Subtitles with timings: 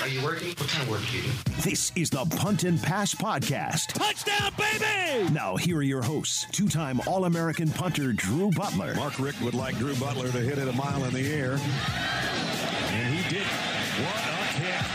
[0.00, 0.48] Are you working?
[0.56, 1.28] What kind of work do you do?
[1.60, 3.88] This is the Punt and Pass Podcast.
[3.88, 5.28] Touchdown, baby!
[5.30, 8.94] Now, here are your hosts two time All American punter Drew Butler.
[8.94, 11.58] Mark Richt would like Drew Butler to hit it a mile in the air.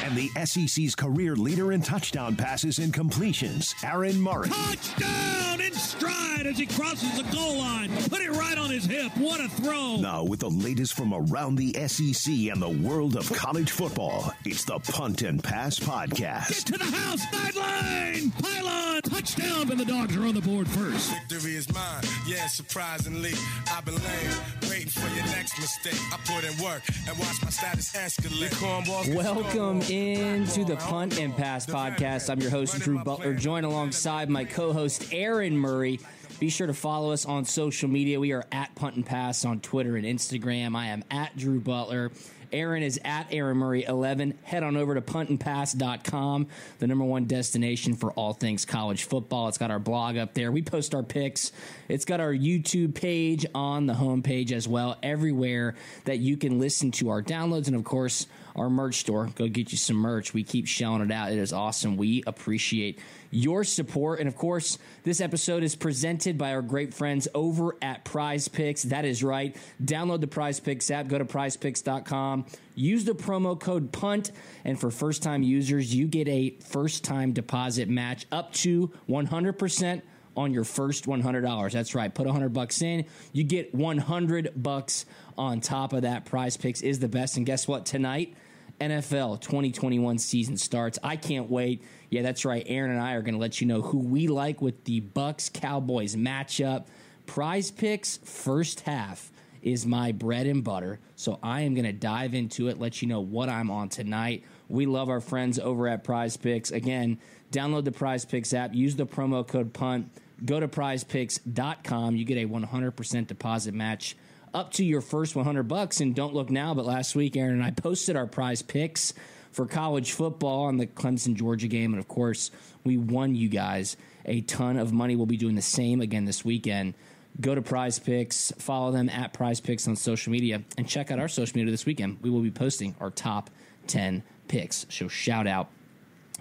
[0.07, 4.47] And the SEC's career leader in touchdown passes and completions, Aaron Murray.
[4.47, 7.89] Touchdown in stride as he crosses the goal line.
[8.07, 9.11] Put it right on his hip.
[9.17, 9.97] What a throw.
[9.97, 14.63] Now, with the latest from around the SEC and the world of college football, it's
[14.63, 16.47] the Punt and Pass Podcast.
[16.49, 17.21] Get to the house.
[17.29, 18.31] Sideline.
[18.41, 19.01] Pylon.
[19.01, 19.69] Touchdown.
[19.71, 21.11] And the dogs are on the board first.
[21.27, 22.03] Victory is mine.
[22.25, 23.33] Yeah, surprisingly,
[23.73, 24.31] I've been lame,
[24.69, 25.99] waiting for your next mistake.
[26.13, 28.53] I put in work and watch my status escalate.
[28.55, 32.29] Cornballs- Welcome into the Punt and Pass podcast.
[32.29, 35.99] I'm your host, Drew Butler, joined alongside my co host, Aaron Murray.
[36.39, 38.19] Be sure to follow us on social media.
[38.19, 40.75] We are at Punt and Pass on Twitter and Instagram.
[40.75, 42.11] I am at Drew Butler.
[42.51, 44.37] Aaron is at Aaron Murray 11.
[44.43, 46.47] Head on over to puntandpass.com,
[46.79, 49.47] the number one destination for all things college football.
[49.47, 50.51] It's got our blog up there.
[50.51, 51.51] We post our picks.
[51.87, 56.91] It's got our YouTube page on the homepage as well, everywhere that you can listen
[56.91, 57.67] to our downloads.
[57.67, 59.29] And of course, our merch store.
[59.35, 60.33] Go get you some merch.
[60.33, 61.31] We keep shelling it out.
[61.31, 61.95] It is awesome.
[61.95, 64.19] We appreciate your support.
[64.19, 68.83] And of course, this episode is presented by our great friends over at Prize Picks.
[68.83, 69.55] That is right.
[69.83, 71.07] Download the Prize Picks app.
[71.07, 72.36] Go to prizepicks.com.
[72.75, 74.31] Use the promo code PUNT.
[74.65, 80.01] And for first time users, you get a first time deposit match up to 100%
[80.37, 81.71] on your first $100.
[81.71, 82.13] That's right.
[82.13, 85.05] Put 100 bucks in, you get 100 bucks
[85.37, 86.25] on top of that.
[86.25, 87.37] Prize Picks is the best.
[87.37, 87.85] And guess what?
[87.85, 88.35] Tonight,
[88.79, 90.99] NFL 2021 season starts.
[91.03, 91.83] I can't wait.
[92.09, 92.63] Yeah, that's right.
[92.67, 95.51] Aaron and I are going to let you know who we like with the Bucs
[95.51, 96.85] Cowboys matchup.
[97.25, 99.31] Prize Picks first half
[99.61, 100.99] is my bread and butter.
[101.15, 104.43] So I am going to dive into it, let you know what I'm on tonight.
[104.69, 106.71] We love our friends over at Prize Picks.
[106.71, 107.19] Again,
[107.51, 110.11] download the Prize Picks app, use the promo code PUNT,
[110.45, 112.15] go to prizepicks.com.
[112.15, 114.15] You get a 100% deposit match
[114.53, 116.01] up to your first 100 bucks.
[116.01, 119.13] And don't look now, but last week, Aaron and I posted our prize picks
[119.51, 121.93] for college football on the Clemson Georgia game.
[121.93, 122.51] And of course,
[122.83, 125.15] we won you guys a ton of money.
[125.15, 126.93] We'll be doing the same again this weekend.
[127.39, 131.19] Go to Prize Picks, follow them at Prize Picks on social media, and check out
[131.19, 132.17] our social media this weekend.
[132.21, 133.51] We will be posting our top
[133.87, 134.85] 10 picks.
[134.89, 135.69] So shout out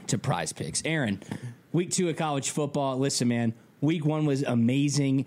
[0.07, 0.83] to Prize Picks.
[0.85, 1.23] Aaron,
[1.73, 2.97] week two of college football.
[2.99, 5.27] Listen, man, week one was amazing,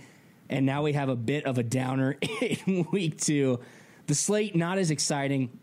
[0.50, 3.59] and now we have a bit of a downer in week two.
[4.08, 5.59] The slate not as exciting.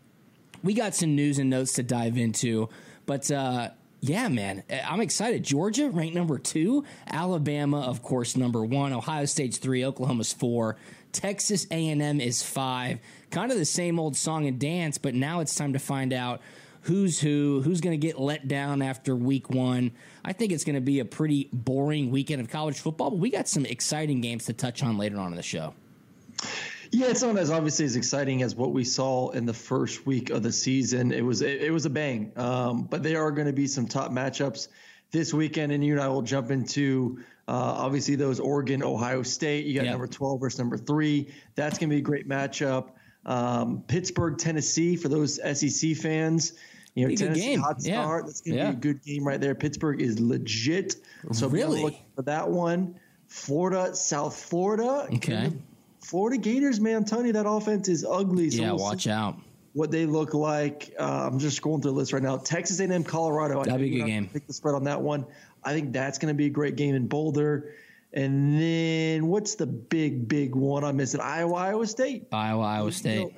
[0.63, 2.69] We got some news and notes to dive into,
[3.05, 5.43] but uh, yeah, man, uh, I'm excited.
[5.43, 8.93] Georgia ranked number two, Alabama, of course, number one.
[8.93, 10.77] Ohio State's three, Oklahoma's four,
[11.11, 12.99] Texas A&M is five.
[13.31, 16.41] Kind of the same old song and dance, but now it's time to find out
[16.81, 19.91] who's who, who's going to get let down after week one.
[20.23, 23.29] I think it's going to be a pretty boring weekend of college football, but we
[23.29, 25.73] got some exciting games to touch on later on in the show.
[26.91, 30.29] Yeah, it's not as obviously as exciting as what we saw in the first week
[30.29, 31.11] of the season.
[31.11, 33.87] It was it, it was a bang, um, but there are going to be some
[33.87, 34.67] top matchups
[35.11, 39.65] this weekend, and you and I will jump into uh, obviously those Oregon, Ohio State.
[39.65, 39.91] You got Yep.
[39.91, 41.33] number twelve versus number three.
[41.55, 42.89] That's going to be a great matchup.
[43.25, 46.53] Um, Pittsburgh, Tennessee for those SEC fans.
[46.95, 47.59] You know, Be Tennessee game.
[47.59, 48.01] hot Yeah.
[48.01, 48.25] start.
[48.25, 48.71] That's going to Yeah.
[48.71, 49.53] be a good game right there.
[49.53, 50.95] Pittsburgh is legit.
[51.31, 52.05] So be on the Really?
[52.15, 52.95] for that one.
[53.27, 55.07] Florida, South Florida.
[55.13, 55.51] Okay.
[56.07, 58.49] Florida Gators, man, I'm telling you, that offense is ugly.
[58.49, 59.37] So yeah, we'll watch out.
[59.73, 60.93] what they look like.
[60.97, 62.37] Uh, I'm just scrolling through the list right now.
[62.37, 63.59] Texas A&M, Colorado.
[63.59, 64.29] I That'd be a good game.
[64.31, 65.25] Pick the spread on that one.
[65.65, 67.73] I think that's going to be a great game in Boulder.
[68.13, 71.19] And then what's the big, big one I'm missing?
[71.19, 72.27] Iowa, Iowa State.
[72.31, 73.15] Iowa, Iowa State.
[73.15, 73.31] You know,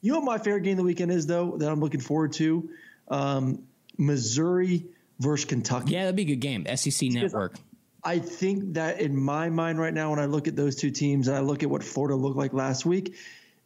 [0.00, 2.32] you know what my favorite game of the weekend is, though, that I'm looking forward
[2.34, 2.70] to?
[3.08, 3.64] Um,
[3.98, 4.86] Missouri
[5.18, 5.92] versus Kentucky.
[5.92, 6.66] Yeah, that'd be a good game.
[6.74, 7.56] SEC Network.
[8.04, 11.28] I think that in my mind right now, when I look at those two teams
[11.28, 13.16] and I look at what Florida looked like last week,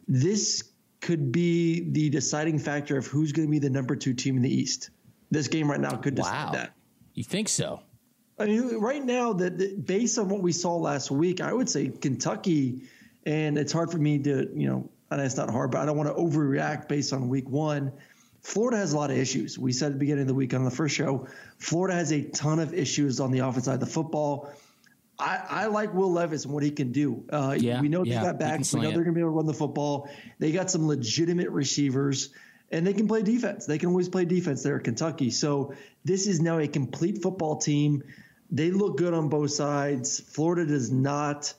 [0.06, 0.62] this
[1.00, 4.42] could be the deciding factor of who's going to be the number two team in
[4.42, 4.90] the East.
[5.30, 6.52] This game right now could decide Wow.
[6.52, 6.72] that.
[7.14, 7.80] You think so?
[8.38, 11.88] I mean, right now, that based on what we saw last week, I would say
[11.88, 12.82] Kentucky,
[13.26, 15.96] and it's hard for me to, you know, and it's not hard, but I don't
[15.96, 17.92] want to overreact based on week one.
[18.40, 19.58] Florida has a lot of issues.
[19.58, 21.26] We said at the beginning of the week on the first show,
[21.58, 24.50] Florida has a ton of issues on the offense side of the football.
[25.18, 27.24] I, I like Will Levis and what he can do.
[27.30, 28.72] Uh, Yeah, we know they yeah, got backs.
[28.72, 30.08] We know they're going to be able to run the football.
[30.38, 32.30] They got some legitimate receivers,
[32.70, 33.66] and they can play defense.
[33.66, 35.30] They can always play defense there at Kentucky.
[35.30, 35.74] So
[36.04, 38.04] this is now a complete football team.
[38.50, 40.20] They look good on both sides.
[40.20, 41.52] Florida does not.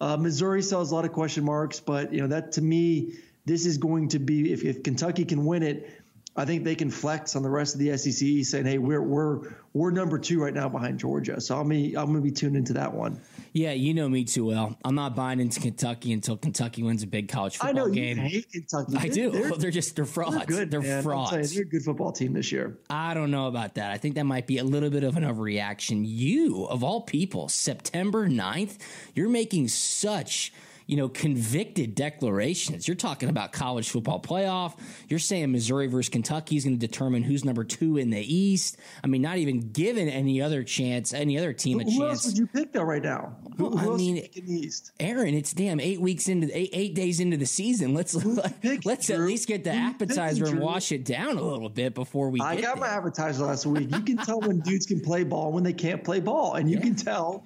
[0.00, 3.14] Uh, Missouri still has a lot of question marks, but you know that to me,
[3.44, 6.01] this is going to be if, if Kentucky can win it,
[6.34, 9.52] I think they can flex on the rest of the SEC, saying, "Hey, we're we're
[9.74, 12.72] we're number two right now behind Georgia." So I'm gonna, I'm to be tuned into
[12.72, 13.20] that one.
[13.52, 14.78] Yeah, you know me too well.
[14.82, 18.16] I'm not buying into Kentucky until Kentucky wins a big college football I know game.
[18.16, 18.96] you hate Kentucky.
[18.96, 19.30] I They're- do.
[19.30, 20.36] They're, They're, just they're frauds.
[20.38, 20.70] they're good.
[20.70, 20.96] They're man.
[20.98, 21.52] You, frauds.
[21.54, 22.78] they're a good football team this year.
[22.88, 23.90] I don't know about that.
[23.90, 26.02] I think that might be a little bit of an overreaction.
[26.06, 28.78] You, of all people, September 9th,
[29.14, 30.50] you're making such,
[30.86, 32.86] you know, convicted declarations.
[32.88, 34.78] You're talking about college football playoff.
[35.08, 38.76] You're saying Missouri versus Kentucky is going to determine who's number two in the East.
[39.02, 42.26] I mean, not even giving any other chance, any other team a Who, who else
[42.26, 43.36] would you pick though right now?
[43.56, 44.92] Who, Well, who I mean, pick in the East?
[45.00, 47.94] Aaron, it's damn eight weeks into eight, eight days into the season.
[47.94, 48.16] Let's
[48.60, 51.68] pick, let's at least get the Who appetizer picking, and wash it down a little
[51.68, 52.40] bit before we.
[52.40, 52.96] I got my there.
[52.96, 53.90] advertiser last week.
[53.94, 56.80] You can tell when dudes can play ball when they can't play ball, and you
[56.80, 57.44] can tell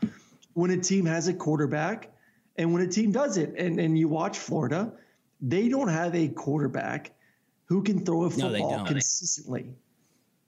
[0.55, 2.11] when a team has a quarterback
[2.59, 4.93] and when a team does it, And and you watch Florida,
[5.41, 7.13] they don't have a quarterback
[7.67, 8.87] who can throw a football don't.
[8.87, 9.75] consistently.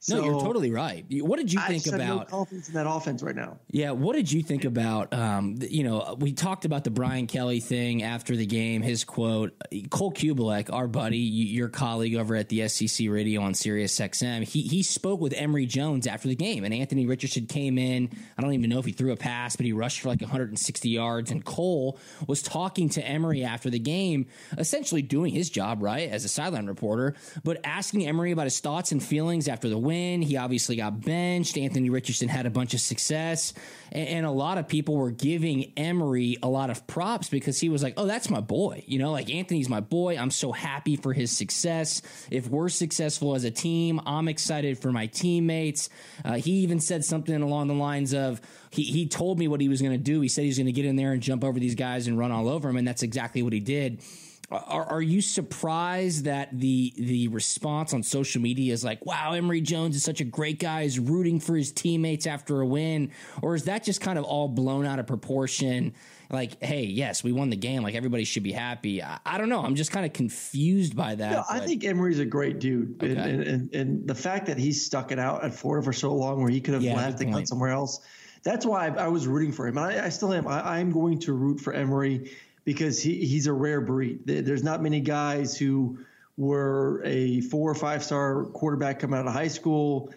[0.08, 1.04] No, you're totally right.
[1.10, 2.28] What did you think have no about?
[2.28, 3.58] confidence in that offense right now.
[3.70, 5.12] Yeah, what did you think about?
[5.12, 8.82] Um, you know, we talked about the Brian Kelly thing after the game.
[8.82, 9.52] His quote:
[9.90, 14.62] Cole Cubelic, our buddy, your colleague over at the SEC Radio on Sirius XM, he
[14.62, 18.10] he spoke with Emory Jones after the game, and Anthony Richardson came in.
[18.36, 20.88] I don't even know if he threw a pass, but he rushed for like 160
[20.88, 21.30] yards.
[21.30, 24.26] And Cole was talking to Emory after the game,
[24.56, 27.14] essentially doing his job right as a sideline reporter,
[27.44, 29.97] but asking Emory about his thoughts and feelings after the win.
[30.22, 31.56] He obviously got benched.
[31.56, 33.52] Anthony Richardson had a bunch of success,
[33.92, 37.68] and, and a lot of people were giving Emory a lot of props because he
[37.68, 40.16] was like, "Oh, that's my boy." You know, like Anthony's my boy.
[40.16, 42.02] I'm so happy for his success.
[42.30, 45.88] If we're successful as a team, I'm excited for my teammates.
[46.24, 48.40] Uh, he even said something along the lines of,
[48.70, 50.20] he, he told me what he was going to do.
[50.20, 52.32] He said he's going to get in there and jump over these guys and run
[52.32, 54.02] all over them, and that's exactly what he did.
[54.50, 59.60] Are, are you surprised that the the response on social media is like, "Wow, Emory
[59.60, 63.10] Jones is such a great guy, is rooting for his teammates after a win,"
[63.42, 65.92] or is that just kind of all blown out of proportion?
[66.30, 67.82] Like, hey, yes, we won the game.
[67.82, 69.02] Like everybody should be happy.
[69.02, 69.62] I, I don't know.
[69.62, 71.30] I'm just kind of confused by that.
[71.30, 73.30] No, I think Emory's a great dude, and, Okay.
[73.30, 76.40] and, and and the fact that he's stuck it out at Florida for so long,
[76.40, 78.00] where he could have Yeah, left and gone somewhere else.
[78.44, 79.76] That's why I, was rooting for him.
[79.76, 80.46] And I, I still am.
[80.46, 82.30] I, I'm going to root for Emory
[82.68, 84.26] because he, he's a rare breed.
[84.26, 86.00] There's not many guys who
[86.36, 90.12] were a four or five star quarterback coming out of high school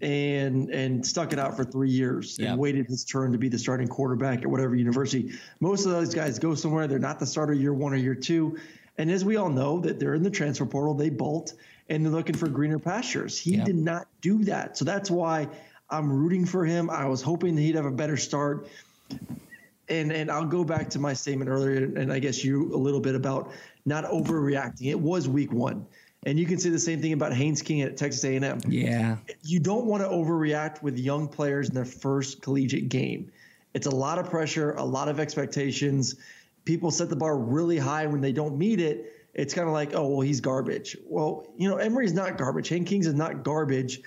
[0.00, 3.56] and and stuck it out for three years and waited his turn to be the
[3.56, 5.30] starting quarterback at whatever university.
[5.60, 6.88] Most of those guys go somewhere.
[6.88, 8.58] They're not the starter year one or year two.
[8.98, 11.54] And as we all know, that they're in the transfer portal, they bolt
[11.88, 13.38] and they're looking for greener pastures.
[13.38, 14.76] He did not do that.
[14.76, 15.46] So that's why
[15.88, 16.90] I'm rooting for him.
[16.90, 18.66] I was hoping that he'd have a better start.
[19.92, 23.00] And and I'll go back to my statement earlier, and I guess you a little
[23.00, 23.52] bit about
[23.84, 24.90] not overreacting.
[24.90, 25.86] It was week one,
[26.24, 29.60] and you can say the same thing about Haynes King at Texas A&M yeah, you
[29.60, 33.30] don't want to overreact with young players in their first collegiate game.
[33.74, 36.16] It's a lot of pressure, a lot of expectations.
[36.64, 39.12] People set the bar really high when they don't meet it.
[39.34, 40.96] It's kind of like, oh, well, he's garbage.
[41.06, 42.68] Well, you know, Emory's not garbage.
[42.68, 44.02] Hank Kings is not garbage.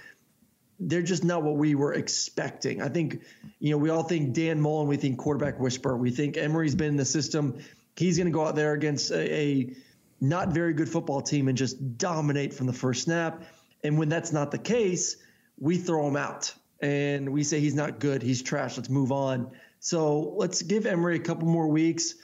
[0.79, 2.81] They're just not what we were expecting.
[2.81, 3.21] I think,
[3.59, 6.89] you know, we all think Dan Mullen, we think quarterback whisper, We think Emory's been
[6.89, 7.59] in the system.
[7.95, 9.75] He's going to go out there against a, a
[10.19, 13.43] not very good football team and just dominate from the first snap.
[13.83, 15.17] And when that's not the case,
[15.57, 18.77] we throw him out and we say he's not good, he's trash.
[18.77, 19.51] Let's move on.
[19.79, 22.15] So let's give Emory a couple more weeks.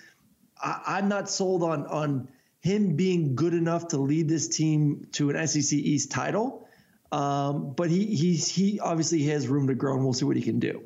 [0.61, 2.27] I, I'm not sold on on
[2.59, 6.67] him being good enough to lead this team to an SEC East title.
[7.11, 10.41] Um, but he he's he obviously has room to grow, and we'll see what he
[10.41, 10.83] can do.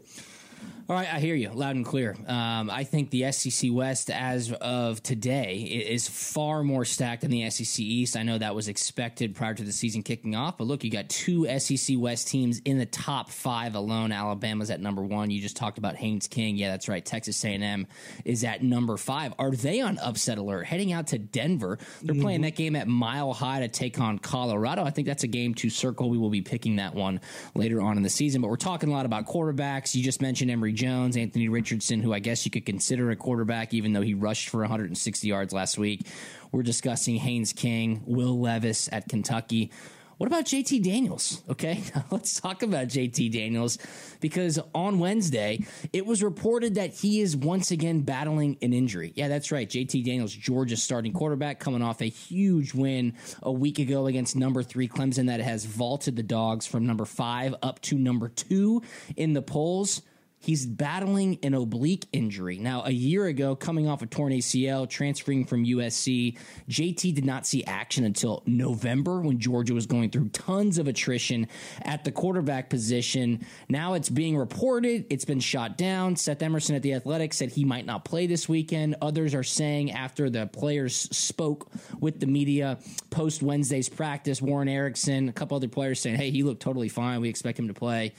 [0.88, 2.15] All right, I hear you loud and clear.
[2.27, 7.50] Um, I think the SEC West, as of today, is far more stacked than the
[7.50, 8.15] SEC East.
[8.15, 11.10] I know that was expected prior to the season kicking off, but look, you got
[11.10, 14.12] two SEC West teams in the top five alone.
[14.12, 15.32] Alabama's at number one.
[15.32, 16.56] You just talked about Haynes King.
[16.56, 17.04] Yeah, that's right.
[17.04, 17.88] Texas A&M
[18.24, 19.34] is at number five.
[19.39, 20.68] Are they on upset alert?
[20.68, 24.84] Heading out to Denver, they're playing that game at Mile High to take on Colorado.
[24.84, 26.12] I think that's a game to circle.
[26.12, 27.22] We will be picking that one
[27.56, 28.39] later on in the season.
[28.39, 29.96] But we're talking a lot about quarterbacks.
[29.96, 33.74] You just mentioned Emory Jones, Anthony Richardson, who I guess you could consider a quarterback,
[33.74, 36.08] even though he rushed for 160 yards last week.
[36.51, 39.72] We're discussing Haynes King, Will Levis at Kentucky.
[40.17, 41.41] What about JT Daniels?
[41.50, 43.77] Okay, let's talk about JT Daniels
[44.22, 49.12] because on Wednesday it was reported that he is once again battling an injury.
[49.15, 49.67] Yeah, that's right.
[49.70, 53.13] JT Daniels, Georgia's starting quarterback, coming off a huge win
[53.44, 57.53] a week ago against number three Clemson that has vaulted the dogs from number five
[57.62, 58.82] up to number two
[59.17, 60.01] in the polls.
[60.45, 62.59] He's battling an oblique injury.
[62.59, 66.37] Now, a year ago, coming off a torn ACL, transferring from USC,
[66.69, 71.47] JT did not see action until November when Georgia was going through tons of attrition
[71.81, 73.43] at the quarterback position.
[73.69, 76.15] Now it's being reported, it's been shot down.
[76.15, 78.97] Seth Emerson at The Athletic said he might not play this weekend.
[79.01, 82.77] Others are saying after the players spoke with the media
[83.09, 87.19] post Wednesday's practice, Warren Ericson, a couple other players saying, hey, he looked totally fine.
[87.19, 88.13] We expect him to play.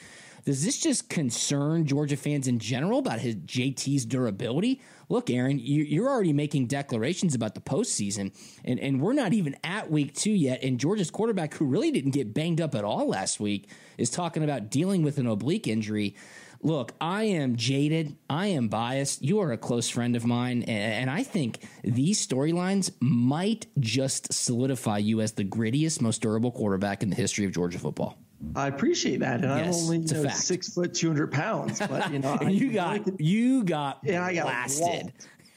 [0.46, 4.80] Does this just concern Georgia fans in general about his JT's durability?
[5.08, 8.32] Look, Aaron, you're already making declarations about the postseason,
[8.64, 10.62] and, and we're not even at week two yet.
[10.62, 14.44] And Georgia's quarterback, who really didn't get banged up at all last week, is talking
[14.44, 16.14] about dealing with an oblique injury.
[16.62, 18.16] Look, I am jaded.
[18.30, 19.22] I am biased.
[19.22, 20.62] You are a close friend of mine.
[20.62, 27.02] And I think these storylines might just solidify you as the grittiest, most durable quarterback
[27.02, 28.16] in the history of Georgia football.
[28.54, 31.78] I appreciate that, and yes, I'm only you know, six foot, two hundred pounds.
[31.78, 35.12] But you know, you got you got and I got blasted.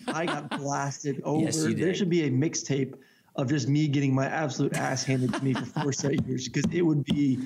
[0.07, 1.45] I got blasted over.
[1.45, 2.95] Yes, there should be a mixtape
[3.35, 6.71] of just me getting my absolute ass handed to me for four straight years because
[6.73, 7.39] it would be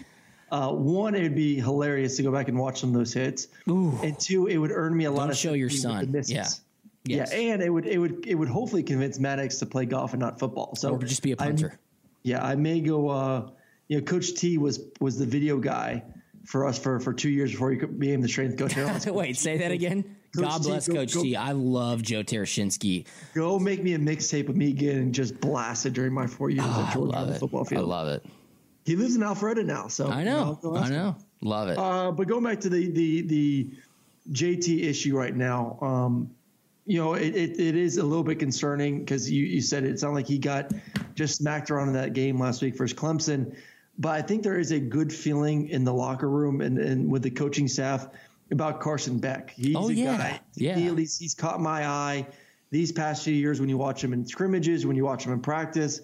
[0.51, 3.47] uh, one, it would be hilarious to go back and watch some of those hits,
[3.67, 3.97] Ooh.
[4.03, 6.13] and two, it would earn me a Don't lot of show your son.
[6.13, 6.21] Yeah.
[6.25, 6.61] Yes.
[7.05, 10.21] Yeah, and it would it would it would hopefully convince Maddox to play golf and
[10.21, 10.75] not football.
[10.75, 11.71] So or just be a punter.
[11.73, 11.77] I,
[12.21, 13.09] yeah, I may go.
[13.09, 13.49] Uh,
[13.93, 16.03] you know, Coach T was was the video guy
[16.45, 19.05] for us for for two years before he became the strength coach.
[19.05, 20.03] Wait, say that again.
[20.35, 21.35] Coach God bless T, Coach go, T.
[21.35, 23.05] I love Joe Tereshinski.
[23.35, 26.85] Go make me a mixtape of me getting just blasted during my four years oh,
[26.87, 27.83] at Georgia on the football field.
[27.83, 28.25] I love it.
[28.83, 30.59] He lives in Alpharetta now, so I know.
[30.63, 31.07] You know I know.
[31.09, 31.15] Him.
[31.41, 31.77] Love it.
[31.77, 33.71] Uh, but going back to the the the
[34.31, 36.31] JT issue right now, um,
[36.85, 39.91] you know, it, it, it is a little bit concerning because you, you said it,
[39.91, 40.71] it sounded like he got
[41.13, 43.55] just smacked around in that game last week versus Clemson.
[43.97, 47.21] But I think there is a good feeling in the locker room and, and with
[47.21, 48.07] the coaching staff
[48.51, 49.51] about Carson Beck.
[49.51, 50.17] He's oh, a yeah.
[50.17, 50.39] guy.
[50.55, 50.75] Yeah.
[50.75, 52.25] He, at least he's caught my eye
[52.71, 55.39] these past few years when you watch him in scrimmages, when you watch him in
[55.41, 56.01] practice.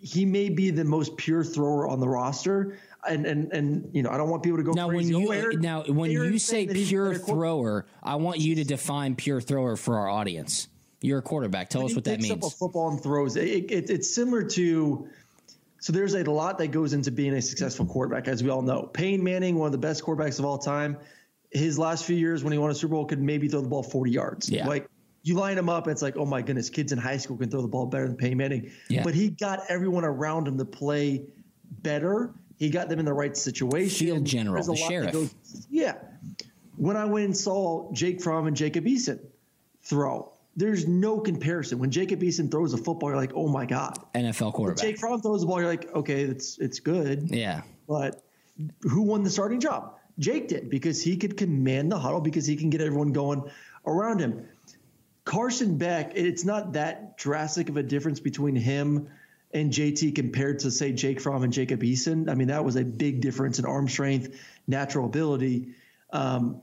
[0.00, 2.78] He may be the most pure thrower on the roster.
[3.08, 5.14] And and and you know, I don't want people to go now crazy.
[5.14, 9.40] when you oh, now when you say pure thrower, I want you to define pure
[9.40, 10.68] thrower for our audience.
[11.00, 11.70] You're a quarterback.
[11.70, 12.32] Tell us what that means.
[12.32, 13.36] Up a football and throws.
[13.36, 15.08] It, it, it's similar to
[15.80, 18.82] so there's a lot that goes into being a successful quarterback, as we all know.
[18.92, 20.98] Peyton Manning, one of the best quarterbacks of all time,
[21.50, 23.82] his last few years when he won a Super Bowl could maybe throw the ball
[23.82, 24.50] 40 yards.
[24.50, 24.66] Yeah.
[24.66, 24.88] Like
[25.22, 27.62] you line him up, it's like, oh my goodness, kids in high school can throw
[27.62, 28.70] the ball better than Peyton Manning.
[28.88, 29.02] Yeah.
[29.02, 31.24] But he got everyone around him to play
[31.82, 32.32] better.
[32.56, 34.06] He got them in the right situation.
[34.06, 35.12] Field general, the sheriff.
[35.12, 35.34] Goes,
[35.70, 35.94] yeah.
[36.76, 39.18] When I went and saw Jake Fromm and Jacob Eason
[39.82, 41.78] throw, there's no comparison.
[41.78, 44.82] When Jacob Eason throws a football, you're like, oh my god, NFL quarterback.
[44.82, 47.30] When Jake Fromm throws the ball, you're like, okay, it's it's good.
[47.30, 48.22] Yeah, but
[48.82, 49.96] who won the starting job?
[50.18, 53.50] Jake did because he could command the huddle because he can get everyone going
[53.86, 54.46] around him.
[55.24, 59.08] Carson Beck, it's not that drastic of a difference between him
[59.52, 62.30] and JT compared to say Jake Fromm and Jacob Eason.
[62.30, 65.74] I mean, that was a big difference in arm strength, natural ability.
[66.12, 66.62] Um,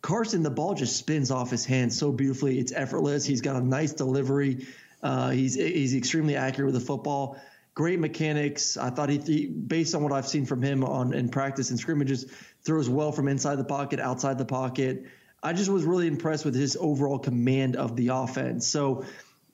[0.00, 2.58] Carson, the ball just spins off his hands so beautifully.
[2.58, 3.24] It's effortless.
[3.24, 4.66] He's got a nice delivery.
[5.02, 7.40] Uh, he's he's extremely accurate with the football.
[7.74, 8.76] Great mechanics.
[8.76, 11.78] I thought he, he, based on what I've seen from him on in practice and
[11.78, 12.26] scrimmages,
[12.62, 15.06] throws well from inside the pocket, outside the pocket.
[15.42, 18.66] I just was really impressed with his overall command of the offense.
[18.66, 19.04] So,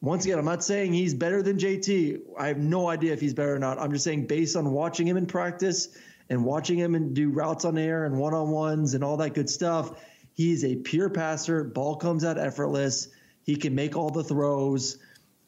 [0.00, 2.20] once again, I'm not saying he's better than JT.
[2.38, 3.78] I have no idea if he's better or not.
[3.78, 5.88] I'm just saying based on watching him in practice
[6.30, 9.34] and watching him and do routes on air and one on ones and all that
[9.34, 9.92] good stuff
[10.34, 11.62] He's a pure passer.
[11.64, 13.08] Ball comes out effortless.
[13.44, 14.98] He can make all the throws.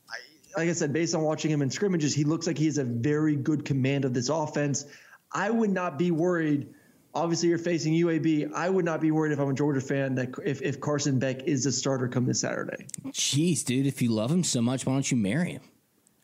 [0.08, 2.78] I, like I said, based on watching him in scrimmages, he looks like he has
[2.78, 4.86] a very good command of this offense.
[5.32, 6.68] I would not be worried.
[7.14, 8.52] Obviously, you're facing UAB.
[8.54, 11.42] I would not be worried if I'm a Georgia fan that if, if Carson Beck
[11.44, 12.86] is a starter come this Saturday.
[13.06, 15.62] Jeez, dude, if you love him so much, why don't you marry him?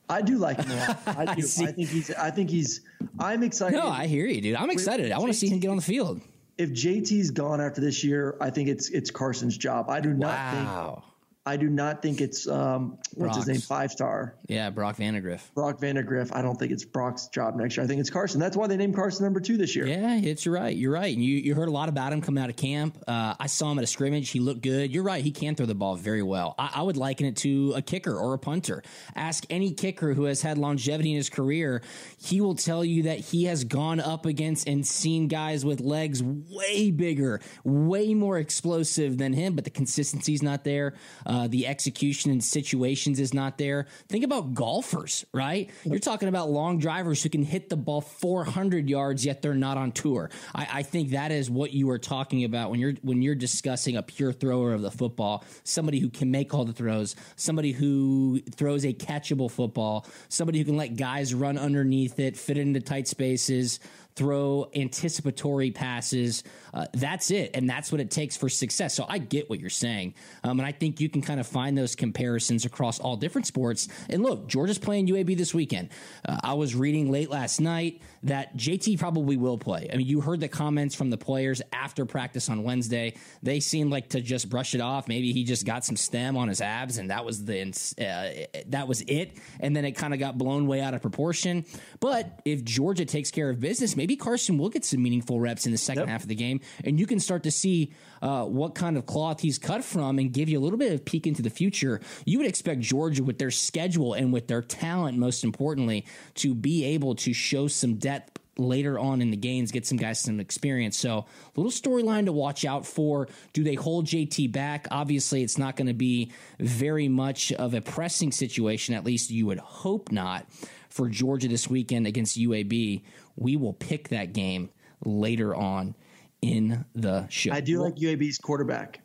[0.08, 1.02] I do like him a lot.
[1.18, 1.42] I do.
[1.58, 2.10] I, I think he's.
[2.12, 2.82] I think he's.
[3.18, 3.76] I'm excited.
[3.76, 4.56] No, I hear you, dude.
[4.56, 5.10] I'm excited.
[5.10, 6.20] I want to see him get on the field
[6.58, 9.88] if JT's gone after this year, I think it's it's Carson's job.
[9.88, 11.02] I do not wow.
[11.44, 14.36] I do not think it's um, what's his name, five star.
[14.46, 15.40] Yeah, Brock Vandagriff.
[15.54, 16.30] Brock Vandagriff.
[16.32, 17.82] I don't think it's Brock's job next year.
[17.82, 18.38] I think it's Carson.
[18.38, 19.84] That's why they named Carson number two this year.
[19.84, 20.76] Yeah, it's you're right.
[20.76, 21.12] You're right.
[21.12, 22.96] And you you heard a lot about him coming out of camp.
[23.08, 24.30] Uh, I saw him at a scrimmage.
[24.30, 24.94] He looked good.
[24.94, 25.24] You're right.
[25.24, 26.54] He can throw the ball very well.
[26.58, 28.84] I, I would liken it to a kicker or a punter.
[29.16, 31.82] Ask any kicker who has had longevity in his career.
[32.18, 36.22] He will tell you that he has gone up against and seen guys with legs
[36.22, 40.94] way bigger, way more explosive than him, but the consistency's not there.
[41.26, 43.86] Uh, Uh, the execution execution in situations is not there.
[44.08, 45.70] Think about golfers, right?
[45.84, 49.76] You're talking about long drivers who can hit the ball 400 yards, yet they're not
[49.76, 50.30] on tour.
[50.54, 53.96] I, I think that is what you are talking about when you're when you're discussing
[53.96, 58.40] a pure thrower of the football, somebody who can make all the throws, somebody who
[58.54, 63.08] throws a catchable football, somebody who can let guys run underneath it, fit into tight
[63.08, 63.80] spaces
[64.14, 66.44] throw anticipatory passes.
[66.74, 67.50] Uh, that's it.
[67.54, 68.94] And that's what it takes for success.
[68.94, 70.14] So I get what you're saying.
[70.44, 73.88] Um, and I think you can kind of find those comparisons across all different sports.
[74.08, 75.90] And look, Georgia's playing UAB this weekend.
[76.26, 79.88] Uh, I was reading late last night that JT probably will play.
[79.92, 83.14] I mean, you heard the comments from the players after practice on Wednesday.
[83.42, 85.08] They seemed like to just brush it off.
[85.08, 88.88] Maybe he just got some stem on his abs, and that was the uh, that
[88.88, 89.38] was it.
[89.60, 91.64] And then it kind of got blown way out of proportion.
[92.00, 95.72] But if Georgia takes care of business, maybe Carson will get some meaningful reps in
[95.72, 96.08] the second yep.
[96.08, 99.40] half of the game, and you can start to see uh, what kind of cloth
[99.40, 102.00] he's cut from and give you a little bit of peek into the future.
[102.24, 106.84] You would expect Georgia, with their schedule and with their talent, most importantly, to be
[106.84, 110.96] able to show some depth later on in the games, get some guys some experience.
[110.96, 111.26] So,
[111.56, 113.28] little storyline to watch out for.
[113.52, 114.86] Do they hold JT back?
[114.90, 119.46] Obviously, it's not going to be very much of a pressing situation, at least you
[119.46, 120.46] would hope not,
[120.88, 123.02] for Georgia this weekend against UAB.
[123.36, 124.70] We will pick that game
[125.04, 125.94] later on
[126.42, 127.52] in the show.
[127.52, 129.00] I do like UAB's quarterback.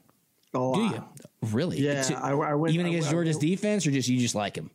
[0.53, 1.03] Oh, do you
[1.43, 1.79] really?
[1.79, 4.71] Yeah, I, I went, even against I, Georgia's defense, or just you just like him?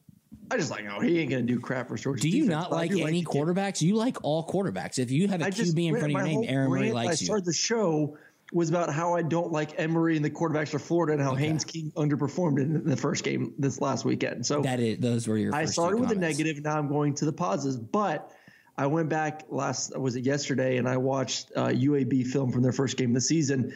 [0.50, 2.22] I just like, oh, he ain't gonna do crap for Georgia.
[2.22, 3.82] Do you defense, not like any like quarterbacks?
[3.82, 4.98] You like all quarterbacks.
[4.98, 7.24] If you have a I QB in front of your name, Aaron Murray likes you.
[7.24, 8.16] I started the show
[8.52, 11.46] was about how I don't like Emory and the quarterbacks for Florida and how okay.
[11.46, 14.44] Haynes King underperformed in the first game this last weekend.
[14.44, 15.54] So that is those were your.
[15.54, 16.62] I started with the negative.
[16.62, 18.30] Now I'm going to the positives, but
[18.76, 22.72] I went back last was it yesterday and I watched uh, UAB film from their
[22.72, 23.74] first game of the season.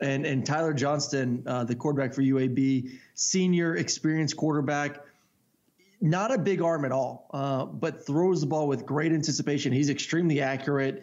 [0.00, 5.00] And, and Tyler Johnston, uh, the quarterback for UAB, senior experienced quarterback,
[6.00, 9.72] not a big arm at all, uh, but throws the ball with great anticipation.
[9.72, 11.02] He's extremely accurate.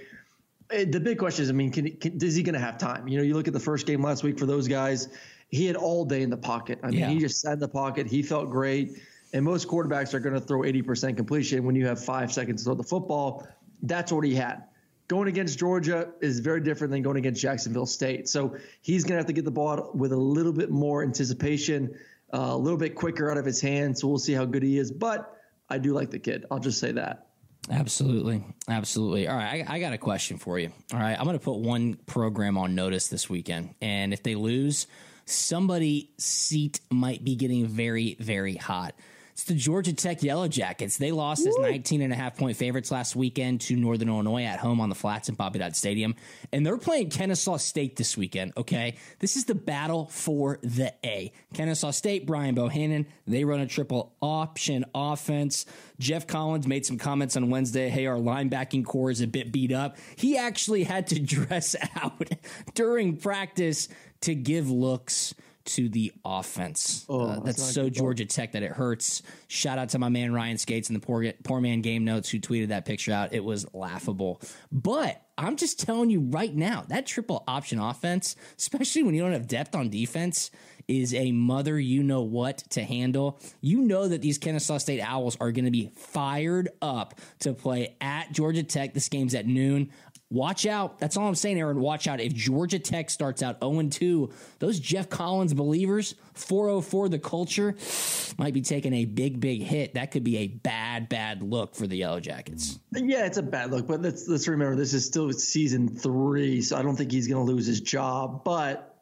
[0.74, 3.08] Uh, the big question is, I mean, can, can, is he going to have time?
[3.08, 5.10] You know, you look at the first game last week for those guys.
[5.50, 6.80] He had all day in the pocket.
[6.82, 7.10] I mean, yeah.
[7.10, 8.08] he just sat in the pocket.
[8.08, 8.98] He felt great.
[9.36, 12.67] And most quarterbacks are going to throw 80% completion when you have five seconds to
[12.67, 13.45] throw the football.
[13.84, 14.63] That's what he had.
[15.10, 18.30] Going against Georgia is very different than going against Jacksonville State.
[18.30, 22.00] So he's going to have to get the ball with a little bit more anticipation,
[22.34, 24.00] uh, a little bit quicker out of his hands.
[24.00, 24.89] So we'll see how good he is.
[24.89, 25.38] But
[25.69, 26.45] I do like the kid.
[26.50, 27.28] I'll just say that.
[27.69, 28.41] Absolutely.
[28.69, 29.28] Absolutely.
[29.28, 29.65] All right.
[29.67, 30.71] I, I got a question for you.
[30.93, 31.19] All right.
[31.19, 33.76] I'm going to put one program on notice this weekend.
[33.82, 34.88] And if they lose,
[35.26, 38.95] somebody's seat might be getting very, very hot.
[39.36, 40.98] It's the Georgia Tech Yellow Jackets.
[40.98, 41.50] They lost Woo.
[41.50, 44.88] as 19 and a half point favorites last weekend to Northern Illinois at home on
[44.88, 46.15] the flats in Bobby Dodd Stadium.
[46.54, 48.95] And they're playing Kennesaw State this weekend, okay?
[49.19, 51.34] This is the battle for the A.
[51.54, 55.65] Kennesaw State, Brian Bohannon, they run a triple option offense.
[56.00, 57.89] Geoff Collins made some comments on Wednesday.
[57.89, 59.98] Hey, our linebacking core is a bit beat up.
[60.15, 62.30] He actually had to dress out
[62.74, 63.89] during practice
[64.21, 67.06] to give looks to the offense.
[67.10, 69.23] Oh, uh, that's, so Georgia Tech that it hurts.
[69.47, 72.39] Shout out to my man Ryan Skates and the poor, poor man game notes who
[72.39, 73.34] tweeted that picture out.
[73.34, 74.41] It was laughable.
[74.71, 79.34] But I'm just telling you right now, that triple option offense, especially when you don't
[79.34, 80.51] have depth on defense,
[80.88, 83.39] is a mother you know what to handle.
[83.60, 87.95] You know that these Kennesaw State Owls are going to be fired up to play
[87.99, 88.93] at Georgia Tech.
[88.93, 89.91] This game's at noon.
[90.36, 91.00] Watch out.
[91.00, 91.80] That's all I'm saying, Aaron.
[91.80, 92.19] Watch out.
[92.19, 97.74] If Georgia Tech starts out 0 2, those Geoff Collins believers, 404 the culture,
[98.38, 99.93] might be taking a big, big hit.
[99.93, 102.78] That could be a bad, bad look for the Yellow Jackets.
[102.91, 106.76] Yeah, it's a bad look, but let's let's remember this is still season three, so
[106.76, 108.43] I don't think he's going to lose his job.
[108.43, 108.93] But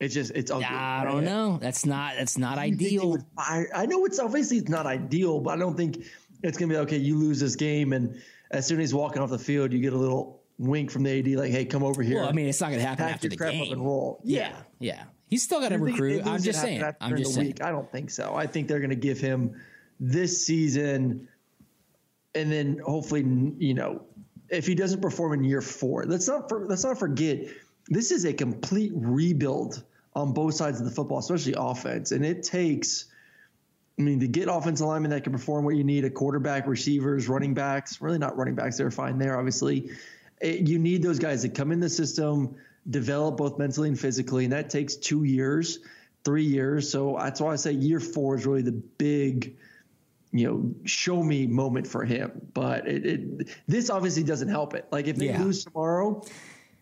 [0.00, 0.64] it's just it's ugly.
[0.64, 1.58] I don't know.
[1.60, 3.18] That's not that's not ideal.
[3.36, 6.06] I know it's obviously it's not ideal, but I don't think
[6.42, 6.96] it's going to be okay.
[6.96, 8.18] You lose this game, and
[8.50, 11.18] as soon as he's walking off the field, you get a little wink from the
[11.18, 13.28] AD, like, "Hey, come over here." Well, I mean, it's not going to happen after
[13.28, 13.72] the game.
[13.72, 14.20] and roll.
[14.22, 14.92] Yeah, yeah.
[14.92, 15.02] yeah.
[15.28, 16.26] He's still got to recruit.
[16.26, 16.84] I'm just saying.
[17.00, 17.48] I'm just saying.
[17.48, 17.62] Week.
[17.62, 18.34] I don't think so.
[18.34, 19.60] I think they're going to give him
[19.98, 21.28] this season,
[22.34, 23.24] and then hopefully,
[23.58, 24.02] you know,
[24.48, 27.46] if he doesn't perform in year four, let's not for, let's not forget
[27.88, 29.82] this is a complete rebuild
[30.14, 32.12] on both sides of the football, especially offense.
[32.12, 33.06] And it takes,
[33.98, 37.28] I mean, to get offensive linemen that can perform what you need a quarterback, receivers,
[37.28, 39.90] running backs, really not running backs, they're fine there, obviously.
[40.40, 42.56] It, you need those guys that come in the system,
[42.88, 45.80] develop both mentally and physically, and that takes two years,
[46.24, 46.90] three years.
[46.90, 49.56] So that's why I say year four is really the big
[50.32, 52.48] you know, show me moment for him.
[52.54, 54.86] But it, it this obviously doesn't help it.
[54.90, 55.42] Like if they yeah.
[55.42, 56.24] lose tomorrow,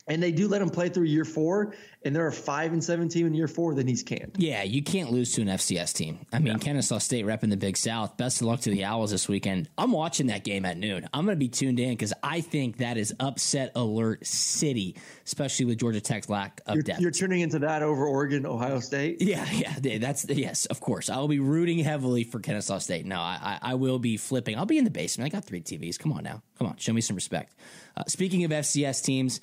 [0.09, 3.09] and they do let him play through year four, and they're a five and seven
[3.09, 4.37] team in year four, then he's canned.
[4.39, 6.27] Yeah, you can't lose to an FCS team.
[6.33, 6.59] I mean, yeah.
[6.59, 8.17] Kennesaw State repping the Big South.
[8.17, 9.69] Best of luck to the Owls this weekend.
[9.77, 11.09] I'm watching that game at noon.
[11.13, 15.67] I'm going to be tuned in because I think that is upset alert city, especially
[15.67, 17.01] with Georgia Tech's lack of you're, depth.
[17.01, 19.19] You're tuning into that over Oregon, Ohio State.
[19.29, 21.11] Yeah, yeah, that's yes, of course.
[21.11, 23.05] I will be rooting heavily for Kennesaw State.
[23.05, 24.57] No, I, I, I will be flipping.
[24.57, 25.31] I'll be in the basement.
[25.31, 25.99] I got three TVs.
[25.99, 27.55] Come on now, come on, show me some respect.
[27.95, 29.41] Uh, speaking of FCS teams.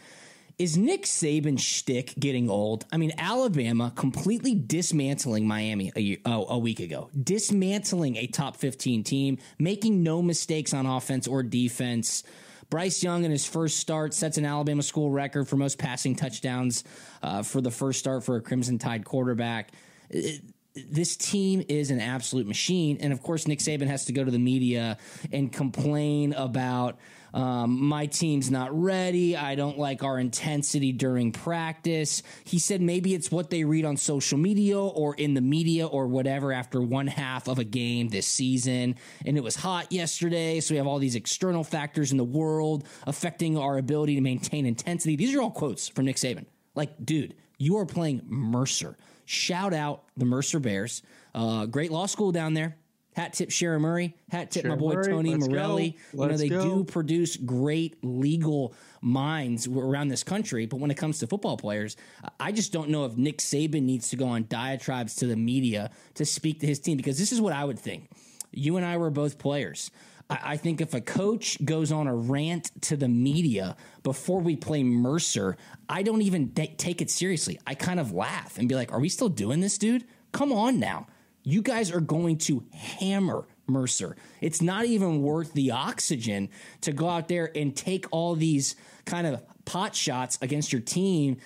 [0.58, 2.86] Is Nick Saban's shtick getting old?
[2.90, 8.56] I mean, Alabama completely dismantling Miami a, year, oh, a week ago, dismantling a top
[8.56, 12.24] 15 team, making no mistakes on offense or defense.
[12.70, 16.86] Bryce Young in his first start sets an Alabama school record for most passing touchdowns
[17.22, 19.72] uh, for the first start for a Crimson Tide quarterback.
[20.10, 20.42] It,
[20.76, 22.98] this team is an absolute machine.
[23.00, 24.98] And of course, Nick Saban has to go to the media
[25.32, 26.98] and complain about
[27.34, 29.36] um, my team's not ready.
[29.36, 32.24] I don't like our intensity during practice.
[32.46, 36.08] He said maybe it's what they read on social media or in the media or
[36.08, 38.96] whatever after one half of a game this season.
[39.26, 40.62] And it was hot yesterday.
[40.62, 44.66] So we have all these external factors in the world affecting our ability to maintain
[44.66, 45.18] intensity.
[45.18, 46.46] These are all quotes from Nick Saban.
[46.74, 48.98] Like, dude, you are playing Mercer.
[49.26, 51.02] Shout out the Mercer Bears.
[51.34, 52.78] Uh, great law school down there.
[53.16, 54.14] Hat tip Sharon Murray.
[54.30, 55.08] Hat tip my boy Murray.
[55.08, 55.98] Tony Morelli.
[56.12, 56.64] You know, they go.
[56.64, 60.66] do produce great legal minds around this country.
[60.66, 61.96] But when it comes to football players,
[62.42, 65.92] I just don't know if Nick Saban needs to go on diatribes to the media
[66.16, 68.10] to speak to his team because this is what I would think.
[68.52, 69.92] You and I were both players.
[70.30, 74.82] I think if a coach goes on a rant to the media before we play
[74.82, 75.56] Mercer,
[75.88, 77.60] I don't even take it seriously.
[77.68, 80.06] I kind of laugh and be like, "Are we still doing this, dude?
[80.32, 81.08] Come on now."
[81.46, 84.18] you guys are going to hammer Mercer.
[84.42, 86.50] It's not even worth the oxygen
[86.82, 91.38] to go out there and take all these kind of pot shots against your team.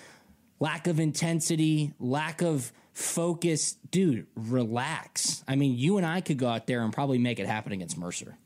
[0.58, 3.76] Lack of intensity, lack of focus.
[3.90, 5.44] Dude, relax.
[5.46, 7.96] I mean, you and I could go out there and probably make it happen against
[7.96, 8.36] Mercer.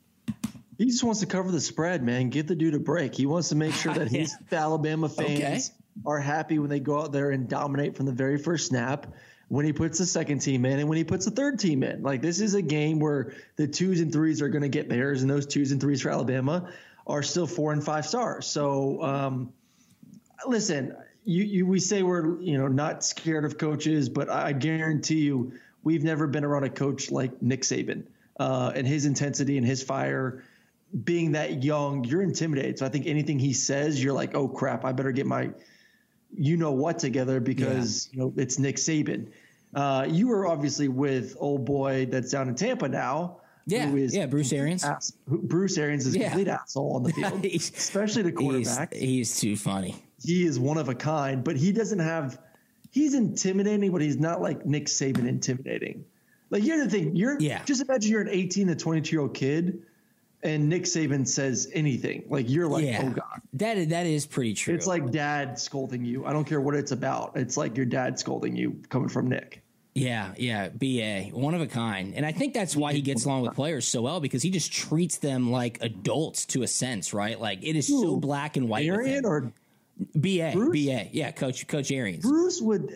[0.79, 2.31] He just wants to cover the spread, man.
[2.31, 3.15] Give the dude a break.
[3.15, 5.61] He wants to make sure that his Alabama fans okay.
[6.07, 9.07] are happy when they go out there and dominate from the very first snap
[9.49, 12.03] when he puts the second team in and when he puts the third team in.
[12.03, 15.23] Like this is a game where the twos and threes are going to get theirs,
[15.23, 16.73] and those twos and threes for Alabama
[17.07, 18.47] are still four and five stars.
[18.47, 19.53] So um,
[20.47, 25.21] listen, you, you we say we're you know not scared of coaches, but I guarantee
[25.21, 28.05] you we've never been around a coach like Nick Saban
[28.41, 30.45] uh, and his intensity and his fire.
[31.03, 32.79] Being that young, you're intimidated.
[32.79, 35.51] So I think anything he says, you're like, oh crap, I better get my
[36.37, 38.17] you know what together because yeah.
[38.17, 39.29] you know it's Nick Saban.
[39.75, 43.39] Uh, you were obviously with old boy that's down in Tampa now.
[43.67, 44.85] Yeah, yeah, Bruce Arians.
[44.85, 46.29] Ass, Bruce Arians is a yeah.
[46.29, 48.93] complete asshole on the field, especially the quarterback.
[48.93, 49.97] He's, he's, too funny.
[50.23, 52.39] He is one of a kind, but he doesn't have.
[52.91, 56.05] He's intimidating, but he's not like Nick Saban intimidating.
[56.51, 57.65] Like here's the thing: you're yeah.
[57.65, 59.83] just imagine you're an 18 to 22 year old kid
[60.45, 64.55] and Nick Saban says anything, like you're like, yeah, oh god, that that is pretty
[64.55, 64.75] true.
[64.75, 66.27] It's like dad scolding you.
[66.27, 67.33] I don't care what it's about.
[67.35, 69.63] It's like your dad scolding you coming from Nick.
[69.95, 72.15] Yeah, yeah, BA, one of a kind.
[72.15, 74.73] And I think that's why he gets along with players so well because he just
[74.73, 77.41] treats them like adults to a sense, right?
[77.41, 78.87] Like it is Ooh, so black and white.
[78.87, 79.53] Arian or
[80.17, 80.87] BA, Bruce?
[80.87, 82.23] BA, yeah, coach Coach Arians.
[82.23, 82.93] Bruce would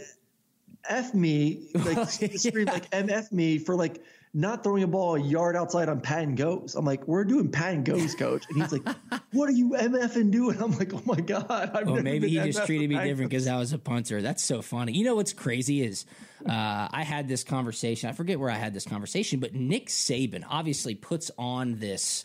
[0.88, 2.28] f me like yeah.
[2.36, 4.02] scream like mf me for like
[4.38, 6.76] not throwing a ball a yard outside on pat and goes.
[6.76, 8.44] I'm like, we're doing pat and goes, coach.
[8.48, 8.86] And he's like,
[9.32, 10.62] what are you MFing doing?
[10.62, 11.50] I'm like, oh my God.
[11.50, 14.22] I've well, maybe he just treated me different because I was a punter.
[14.22, 14.92] That's so funny.
[14.92, 16.06] You know what's crazy is
[16.48, 18.08] uh, I had this conversation.
[18.08, 22.24] I forget where I had this conversation, but Nick Saban obviously puts on this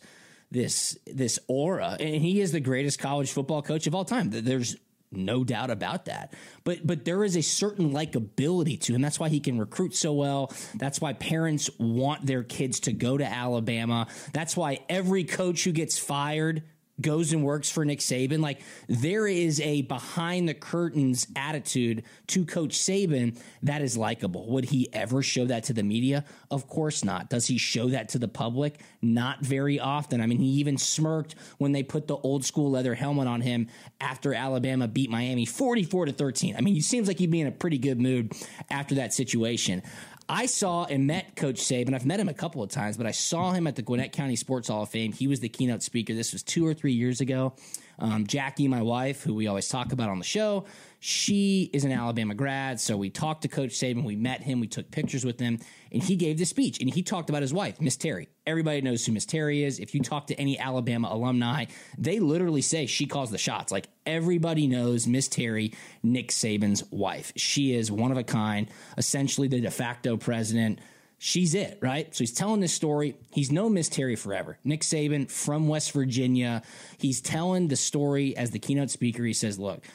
[0.52, 4.76] this this aura and he is the greatest college football coach of all time there's
[5.16, 6.34] no doubt about that.
[6.64, 9.02] But but there is a certain likability to him.
[9.02, 10.52] That's why he can recruit so well.
[10.76, 14.08] That's why parents want their kids to go to Alabama.
[14.34, 16.64] That's why every coach who gets fired
[17.02, 18.40] goes and works for Nick Saban.
[18.40, 24.50] Like there is a behind the curtains attitude to Coach Saban that is likable.
[24.52, 26.26] Would he ever show that to the media?
[26.52, 27.30] Of course not.
[27.30, 28.80] Does he show that to the public?
[29.02, 30.22] Not very often.
[30.22, 33.68] I mean, he even smirked when they put the old school leather helmet on him
[34.00, 36.56] after Alabama beat Miami 44 to 13.
[36.56, 38.34] I mean, he seems like he'd be in a pretty good mood
[38.70, 39.82] after that situation.
[40.30, 41.94] I saw and met Coach Saban.
[41.94, 44.36] I've met him a couple of times, but I saw him at the Gwinnett County
[44.36, 45.12] Sports Hall of Fame.
[45.12, 46.14] He was the keynote speaker.
[46.14, 47.54] This was two or three years ago.
[48.00, 50.66] Um, Jackie, my wife, who we always talk about on the show,
[51.06, 52.80] she is an Alabama grad.
[52.80, 54.06] So we talked to Coach Saban.
[54.06, 54.62] We met him.
[54.62, 55.60] We took pictures with him.
[55.92, 56.80] And he gave the speech.
[56.80, 58.30] And he talked about his wife, Miss Terry.
[58.48, 59.80] Everybody knows who Miss Terry is.
[59.80, 61.66] If you talk to any Alabama alumni,
[61.98, 63.70] they literally say she calls the shots.
[63.70, 67.34] Like everybody knows Miss Terry, Nick Saban's wife.
[67.36, 70.80] She is one of a kind, essentially the de facto president
[71.18, 72.14] she's it, right?
[72.14, 73.16] So he's telling this story.
[73.32, 74.58] He's known Miss Terry forever.
[74.66, 76.64] Nick Saban from West Virginia.
[76.98, 79.24] He's telling the story as the keynote speaker.
[79.24, 79.86] He says, Look,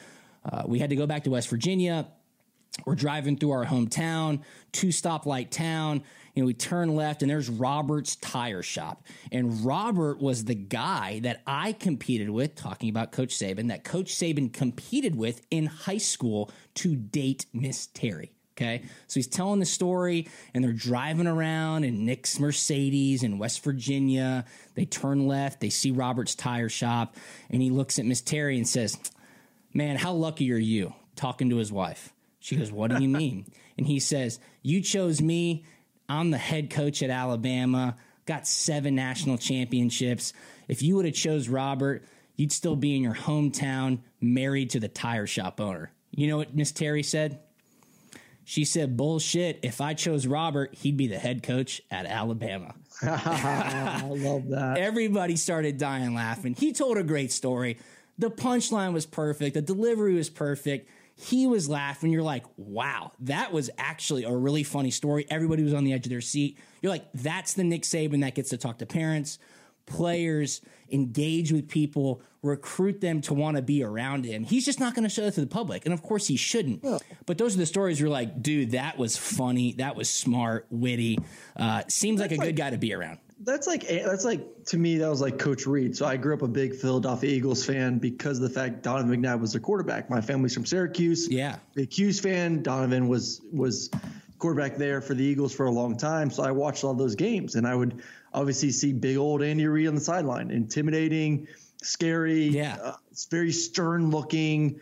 [0.51, 2.07] uh, we had to go back to West Virginia.
[2.85, 6.03] We're driving through our hometown, two stoplight town.
[6.33, 9.05] You know, we turn left and there's Robert's tire shop.
[9.31, 14.15] And Robert was the guy that I competed with, talking about Coach Saban, that Coach
[14.15, 18.31] Saban competed with in high school to date Miss Terry.
[18.55, 18.83] Okay.
[19.07, 24.43] So he's telling the story and they're driving around in Nick's Mercedes in West Virginia.
[24.75, 27.15] They turn left, they see Robert's tire shop,
[27.49, 28.97] and he looks at Miss Terry and says,
[29.73, 30.93] Man, how lucky are you?
[31.15, 32.13] Talking to his wife.
[32.39, 33.45] She goes, What do you mean?
[33.77, 35.65] and he says, You chose me.
[36.07, 40.33] I'm the head coach at Alabama, got seven national championships.
[40.67, 42.03] If you would have chose Robert,
[42.35, 45.91] you'd still be in your hometown, married to the tire shop owner.
[46.11, 47.39] You know what Miss Terry said?
[48.43, 49.59] She said, Bullshit.
[49.61, 52.73] If I chose Robert, he'd be the head coach at Alabama.
[53.03, 54.79] I love that.
[54.79, 56.55] Everybody started dying laughing.
[56.55, 57.77] He told a great story.
[58.19, 60.89] The punchline was perfect, the delivery was perfect.
[61.15, 62.13] He was laughing.
[62.13, 65.25] You're like, wow, that was actually a really funny story.
[65.29, 66.57] Everybody was on the edge of their seat.
[66.81, 69.37] You're like, that's the Nick Saban that gets to talk to parents,
[69.85, 74.43] players, engage with people, recruit them to want to be around him.
[74.43, 75.83] He's just not going to show that to the public.
[75.83, 76.85] And of course, he shouldn't.
[76.85, 76.99] Yeah.
[77.25, 79.73] But those are the stories you're like, dude, that was funny.
[79.73, 81.19] That was smart, witty.
[81.57, 83.19] Uh, seems like a good guy to be around.
[83.41, 85.95] That's like that's like to me that was like Coach Reid.
[85.95, 89.39] So I grew up a big Philadelphia Eagles fan because of the fact Donovan McNabb
[89.39, 90.09] was their quarterback.
[90.09, 91.29] My family's from Syracuse.
[91.29, 92.63] Yeah, the Hughes fan.
[92.63, 93.89] Donovan was was
[94.39, 96.31] quarterback there for the Eagles for a long time.
[96.31, 98.01] So I watched all those games, and I would
[98.33, 101.47] obviously see big old Andy Reid on the sideline, intimidating,
[101.81, 102.43] scary.
[102.45, 104.79] Yeah, uh, it's very stern looking.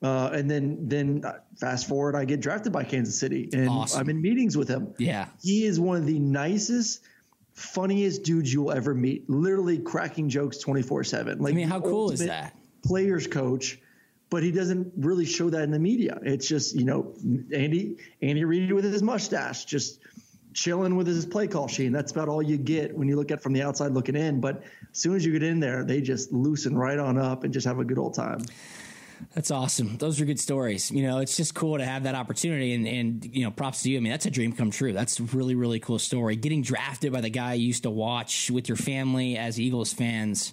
[0.00, 1.24] Uh, and then then
[1.56, 4.00] fast forward, I get drafted by Kansas City, and awesome.
[4.00, 4.94] I'm in meetings with him.
[4.96, 7.02] Yeah, he is one of the nicest,
[7.58, 9.28] funniest dudes you'll ever meet.
[9.28, 11.38] Literally cracking jokes 24 seven.
[11.38, 12.56] Like, I mean, how cool is that?
[12.82, 13.78] Players coach
[14.30, 16.18] but he doesn't really show that in the media.
[16.22, 17.14] It's just you know
[17.52, 20.00] Andy Andy Reid with his mustache, just
[20.54, 21.86] chilling with his play call sheet.
[21.86, 24.40] And that's about all you get when you look at from the outside looking in.
[24.40, 27.52] But as soon as you get in there, they just loosen right on up and
[27.52, 28.40] just have a good old time.
[29.34, 29.96] That's awesome.
[29.98, 30.90] Those are good stories.
[30.90, 33.90] You know, it's just cool to have that opportunity and, and, you know, props to
[33.90, 33.98] you.
[33.98, 34.92] I mean, that's a dream come true.
[34.92, 36.36] That's really, really cool story.
[36.36, 40.52] Getting drafted by the guy you used to watch with your family as Eagles fans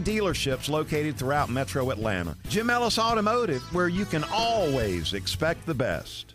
[0.00, 2.36] dealerships located throughout metro Atlanta.
[2.48, 6.34] Jim Ellis Automotive, where you can always expect the best.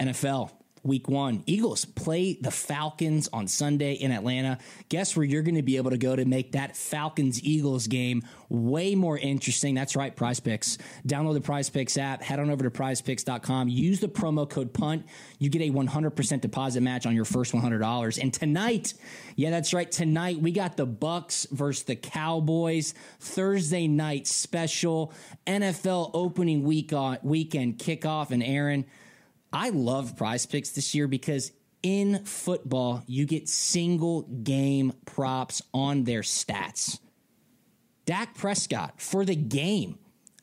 [0.00, 0.50] NFL.
[0.82, 4.58] Week one, Eagles play the Falcons on Sunday in Atlanta.
[4.88, 8.22] Guess where you're going to be able to go to make that Falcons Eagles game
[8.48, 9.74] way more interesting?
[9.74, 10.78] That's right, Prize Picks.
[11.06, 15.04] Download the Prize Picks app, head on over to prizepicks.com, use the promo code PUNT.
[15.38, 18.18] You get a 100% deposit match on your first $100.
[18.22, 18.94] And tonight,
[19.36, 22.94] yeah, that's right, tonight we got the Bucs versus the Cowboys.
[23.20, 25.12] Thursday night special
[25.46, 28.30] NFL opening week on, weekend kickoff.
[28.30, 28.86] And Aaron,
[29.52, 36.04] I love prize picks this year because in football, you get single game props on
[36.04, 36.98] their stats.
[38.06, 39.98] Dak Prescott for the game,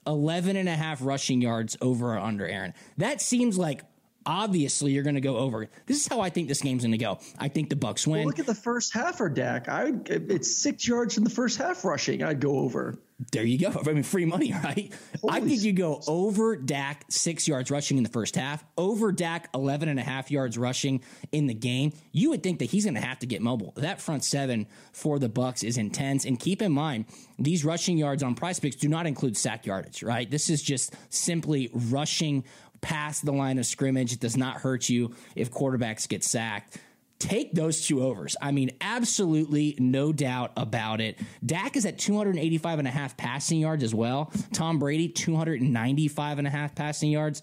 [0.06, 2.74] 11 and a half rushing yards over or under Aaron.
[2.98, 3.82] That seems like
[4.28, 5.68] obviously you're going to go over.
[5.88, 7.18] This is how I think this game's going to go.
[7.40, 8.20] I think the Bucs win.
[8.20, 9.70] Well, look at the first half for Dak.
[9.70, 12.22] I it's six yards in the first half rushing.
[12.22, 13.00] I'd go over.
[13.32, 13.74] There you go.
[13.84, 14.94] I mean, free money, right?
[15.22, 19.12] Holy I think you go over Dak six yards rushing in the first half, over
[19.12, 21.94] Dak 11 and a half yards rushing in the game.
[22.12, 23.74] You would think that he's going to have to get mobile.
[23.76, 26.26] That front seven for the Bucs is intense.
[26.26, 27.06] And keep in mind,
[27.40, 30.30] these rushing yards on prize picks do not include sack yardage, right?
[30.30, 32.44] This is just simply rushing
[32.82, 34.14] past the line of scrimmage.
[34.14, 36.78] It does not hurt you if quarterbacks get sacked.
[37.20, 38.36] Take those two overs.
[38.40, 41.18] I mean, absolutely no doubt about it.
[41.44, 44.32] Dak is at 285 and a half passing yards as well.
[44.54, 47.42] Tom Brady, 295 and a half passing yards.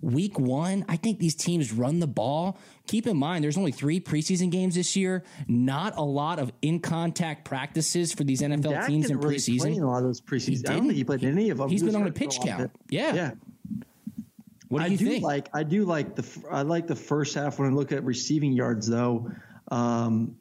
[0.00, 2.58] Week one, I think these teams run the ball.
[2.86, 5.22] Keep in mind, there's only three preseason games this year.
[5.46, 9.82] Not a lot of in contact practices for these NFL Dak teams in really preseason.
[9.82, 10.70] a lot of those preseason.
[10.70, 11.68] I don't think he played any of them.
[11.68, 12.70] He's he been on a pitch count.
[12.88, 13.14] Yeah.
[13.14, 13.30] Yeah.
[14.70, 15.24] What do I you do think?
[15.24, 18.52] like I do like the I like the first half when I look at receiving
[18.52, 19.32] yards though.
[19.68, 20.36] Um,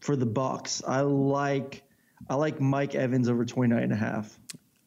[0.00, 1.84] for the Bucs, I like
[2.28, 4.36] I like Mike Evans over 29 and a half.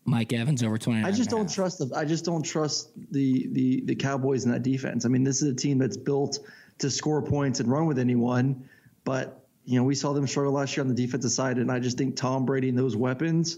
[0.04, 1.06] Mike Evans over 29.
[1.06, 4.62] I just don't trust the I just don't trust the the the Cowboys in that
[4.62, 5.06] defense.
[5.06, 6.40] I mean, this is a team that's built
[6.80, 8.68] to score points and run with anyone,
[9.06, 11.80] but you know, we saw them struggle last year on the defensive side and I
[11.80, 13.58] just think Tom Brady and those weapons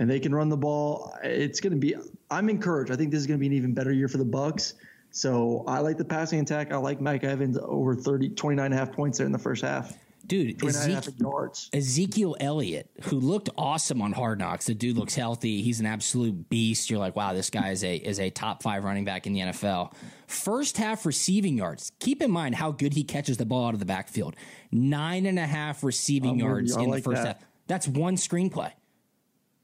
[0.00, 1.14] and they can run the ball.
[1.22, 1.94] It's going to be
[2.30, 2.92] I'm encouraged.
[2.92, 4.74] I think this is going to be an even better year for the Bucs.
[5.10, 6.72] So I like the passing attack.
[6.72, 9.62] I like Mike Evans over 30, 29 and a half points there in the first
[9.62, 9.96] half.
[10.26, 11.70] Dude, 29 and a half Ezekiel, yards.
[11.72, 14.66] Ezekiel Elliott, who looked awesome on Hard Knocks.
[14.66, 15.62] The dude looks healthy.
[15.62, 16.88] He's an absolute beast.
[16.88, 19.40] You're like, wow, this guy is a is a top five running back in the
[19.40, 19.92] NFL.
[20.28, 21.90] First half receiving yards.
[21.98, 24.36] Keep in mind how good he catches the ball out of the backfield.
[24.70, 27.38] Nine and a half receiving yards in like the first that.
[27.38, 27.46] half.
[27.66, 28.70] That's one screenplay.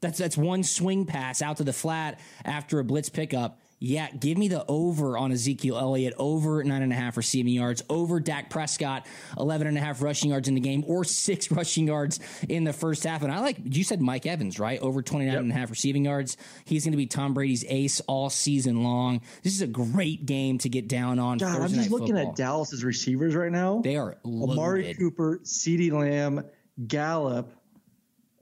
[0.01, 3.59] That's that's one swing pass out to the flat after a blitz pickup.
[3.79, 7.83] Yeah, give me the over on Ezekiel Elliott, over nine and a half receiving yards,
[7.89, 9.05] over Dak Prescott,
[9.37, 12.73] 11 and a half rushing yards in the game, or six rushing yards in the
[12.73, 13.21] first half.
[13.21, 14.79] And I like, you said Mike Evans, right?
[14.79, 16.37] Over 29 and a half receiving yards.
[16.65, 19.21] He's going to be Tom Brady's ace all season long.
[19.43, 21.37] This is a great game to get down on.
[21.37, 22.31] God, I'm just looking Football.
[22.31, 23.81] at Dallas's receivers right now.
[23.83, 24.95] They are Amari.
[24.95, 26.45] Cooper, CeeDee Lamb,
[26.87, 27.51] Gallup,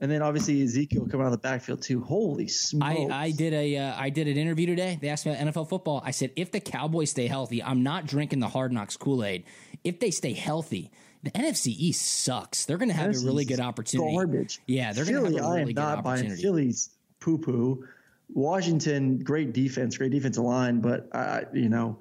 [0.00, 2.02] and then obviously Ezekiel coming out of the backfield too.
[2.02, 3.10] Holy smokes!
[3.10, 4.98] I, I did a uh, I did an interview today.
[5.00, 6.02] They asked me about NFL football.
[6.04, 9.44] I said if the Cowboys stay healthy, I'm not drinking the Hard Knocks Kool Aid.
[9.84, 10.90] If they stay healthy,
[11.22, 12.66] the NFC East sucks.
[12.66, 14.14] They're going to have This a really good opportunity.
[14.14, 14.60] Garbage.
[14.66, 16.42] Yeah, they're going to have a really am good not buying opportunity.
[16.42, 17.84] Philly's poo poo.
[18.28, 21.98] Washington, great defense, great defensive line, but I, you know,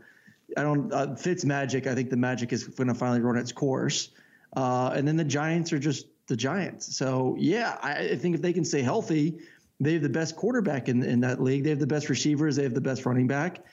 [0.57, 0.91] I don't.
[0.91, 1.87] Uh, Fitz Magic.
[1.87, 4.09] I think the Magic is going to finally run its course,
[4.55, 6.95] uh, and then the Giants are just the Giants.
[6.95, 9.37] So yeah, I, think if they can stay healthy,
[9.79, 11.63] they have the best quarterback in in that league.
[11.63, 12.55] They have the best receivers.
[12.55, 13.63] They have the best running back.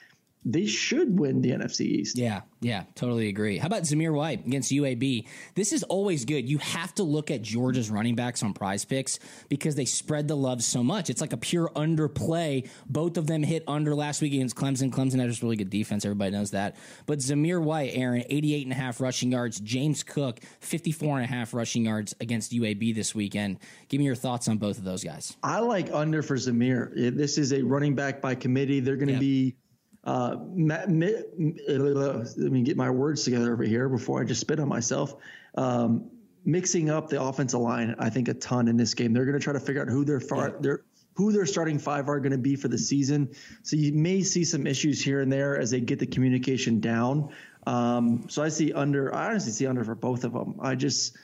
[0.44, 2.18] They should win the NFC East.
[2.18, 3.58] Yeah, yeah, totally agree.
[3.58, 5.28] How about Zamir White against UAB?
[5.54, 6.48] This is always good.
[6.48, 10.34] You have to look at Georgia's running backs on prize picks because they spread the
[10.36, 11.10] love so much.
[11.10, 12.68] It's like a pure underplay.
[12.88, 14.90] Both of them hit under last week against Clemson.
[14.90, 16.04] Clemson has just really good defense.
[16.04, 16.74] Everybody knows that.
[17.06, 19.60] But Zamir White, Aaron, 88 and a half rushing yards.
[19.60, 23.58] James Cook, 54 and a half rushing yards against UAB this weekend.
[23.88, 25.36] Give me your thoughts on both of those guys.
[25.42, 26.90] I like under for Zamir.
[27.16, 28.80] This is a running back by committee.
[28.80, 29.20] They're going to Yeah.
[29.20, 29.54] be.
[30.04, 34.58] Uh, ma- mi- let me get my words together over here before I just spit
[34.58, 35.14] on myself.
[35.56, 36.10] Um,
[36.44, 39.12] mixing up the offensive line, I think a ton in this game.
[39.12, 40.54] They're going to try to figure out who their far, Yeah.
[40.60, 40.80] their
[41.14, 43.28] who their starting five are going to be for the season.
[43.62, 47.28] So you may see some issues here and there as they get the communication down.
[47.66, 49.14] Um, so I see under.
[49.14, 50.56] I honestly see under for both of them.
[50.60, 51.14] I just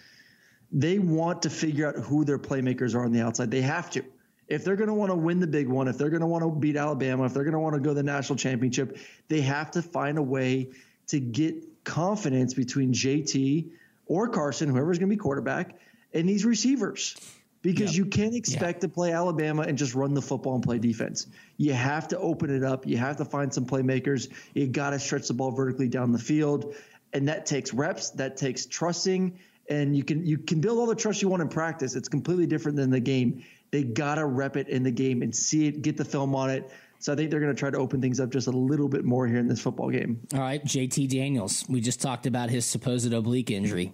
[0.71, 3.51] they want to figure out who their playmakers are on the outside.
[3.51, 4.05] They have to.
[4.49, 6.43] If they're going to want to win the big one, if they're going to want
[6.43, 8.97] to beat Alabama, if they're going to want to go to the national championship,
[9.29, 10.71] they have to find a way
[11.09, 13.71] to get confidence between JT
[14.07, 15.79] or Carson, whoever's going to be quarterback,
[16.15, 17.15] and these receivers
[17.63, 18.05] because yep.
[18.05, 18.81] you can't expect yeah.
[18.81, 21.27] to play Alabama and just run the football and play defense.
[21.57, 22.87] You have to open it up.
[22.87, 24.29] You have to find some playmakers.
[24.55, 26.75] You got to stretch the ball vertically down the field,
[27.13, 28.11] and that takes reps.
[28.11, 31.49] That takes trusting, and you can you can build all the trust you want in
[31.49, 31.97] practice.
[31.97, 33.45] It's completely different than the game.
[33.71, 36.51] They got to rep it in the game and see it, get the film on
[36.51, 36.71] it.
[37.01, 39.05] So I think they're going to try to open things up just a little bit
[39.05, 40.21] more here in this football game.
[40.35, 41.65] All right, JT Daniels.
[41.69, 43.93] We just talked about his supposed oblique injury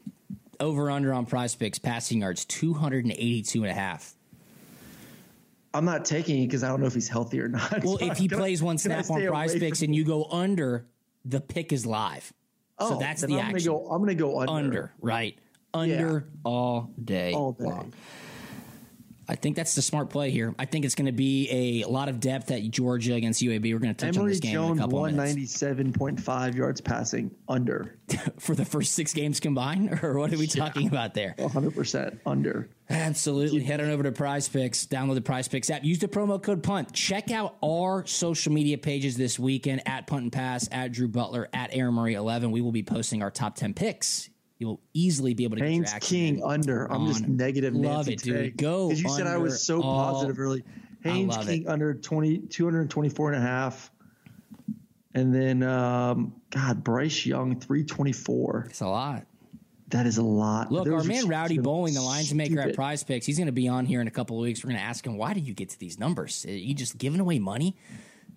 [0.59, 4.15] over under on prize picks passing yards 282 and a half.
[5.75, 7.85] I'm not taking it because I don't know if he's healthy or not.
[7.85, 10.87] Well, so if he plays one snap on prize picks and you go under,
[11.25, 12.33] the pick is live.
[12.79, 13.73] Oh, so that's the I'm action.
[13.73, 14.53] Gonna go, I'm going to go under.
[14.53, 15.39] Under, right.
[15.73, 16.41] Under yeah.
[16.45, 17.33] all day.
[17.33, 17.65] All day.
[17.65, 17.93] Long.
[19.29, 20.55] I think that's the smart play here.
[20.59, 23.73] I think it's going to be a lot of depth at Georgia against UAB.
[23.73, 27.31] We're going to touch Emory on this game Jones, in a couple 197.5 yards passing
[27.49, 27.97] under.
[28.39, 30.01] For the first six games combined?
[30.03, 30.65] Or what are we yeah.
[30.65, 31.35] talking about there?
[31.39, 32.69] 100% under.
[32.91, 33.63] Absolutely.
[33.63, 34.87] Head on over to Prize Picks.
[34.87, 35.85] Download the Prize Picks app.
[35.85, 36.93] Use the promo code PUNT.
[36.93, 41.49] Check out our social media pages this weekend at Punt and Pass, at Drew Butler,
[41.55, 42.51] at Aaron Murray 11.
[42.51, 46.43] We will be posting our top 10 picks you'll easily be able to Haynes King
[46.43, 46.91] under.
[46.91, 47.75] I'm just negative.
[47.75, 48.57] Love Nancy it, dude.
[48.57, 50.65] Go because you said I was so positive early.
[51.03, 51.69] Haynes King it.
[51.69, 53.91] under 20, 224 and a half.
[55.15, 58.67] And then, um, God, Bryce Young, 324.
[58.71, 59.27] It's a lot.
[59.89, 60.73] That is a lot.
[60.73, 63.69] Look, our man Rowdy Bowling, the lines maker at Prize Picks, he's going to be
[63.69, 64.65] on here in a couple of weeks.
[64.65, 66.45] We're going to ask him, why do you get to these numbers?
[66.47, 67.77] Are you just giving away money?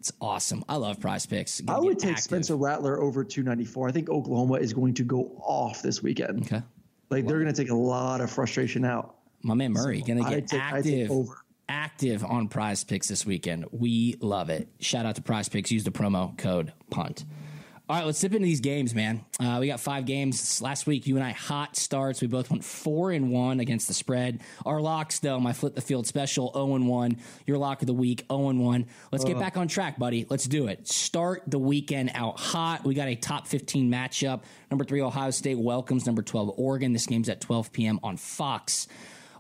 [0.08, 0.64] It's awesome.
[0.70, 1.62] I love prize picks.
[1.68, 2.24] I would take active.
[2.24, 3.90] Spencer Rattler over 294.
[3.90, 6.44] I think Oklahoma is going to go off this weekend.
[6.44, 6.62] Okay.
[7.10, 9.18] Like they're going to take a lot of frustration out.
[9.44, 11.12] My man Murray so going to get take, active.
[11.68, 13.66] Active on prize picks this weekend.
[13.72, 14.70] We love it.
[14.80, 15.70] Shout out to prize picks.
[15.72, 17.26] Use the promo code PUNT.
[17.90, 19.24] All right, let's dip into these games, man.
[19.40, 21.08] Uh, we got five games last week.
[21.08, 22.20] You and I hot starts.
[22.20, 24.42] We both went four and one against the spread.
[24.66, 27.16] Our locks, though, my flip the field special, zero oh and one.
[27.46, 28.88] Your lock of the week, zero oh and one.
[29.14, 30.26] Let's get back on track, buddy.
[30.30, 30.86] Let's do it.
[30.86, 32.84] Start the weekend out hot.
[32.84, 34.42] We got a top fifteen matchup.
[34.70, 36.92] Number three, Ohio State welcomes number twelve, Oregon.
[36.92, 38.02] This game's at twelve p.m.
[38.04, 38.90] on Fox.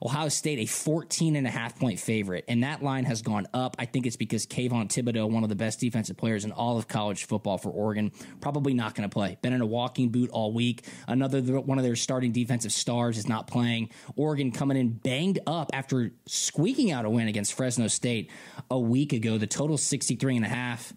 [0.03, 3.75] Ohio State a 14 and a half point favorite, and that line has gone up.
[3.79, 6.87] I think it's because Kayvon Thibodeaux, one of the best defensive players in all of
[6.87, 9.37] college football for Oregon, probably not going to play.
[9.41, 10.85] Been in a walking boot all week.
[11.07, 13.89] Another one of their starting defensive stars is not playing.
[14.15, 18.29] Oregon coming in banged up after squeaking out a win against Fresno State
[18.69, 19.37] a week ago.
[19.37, 20.93] The total 63 and a half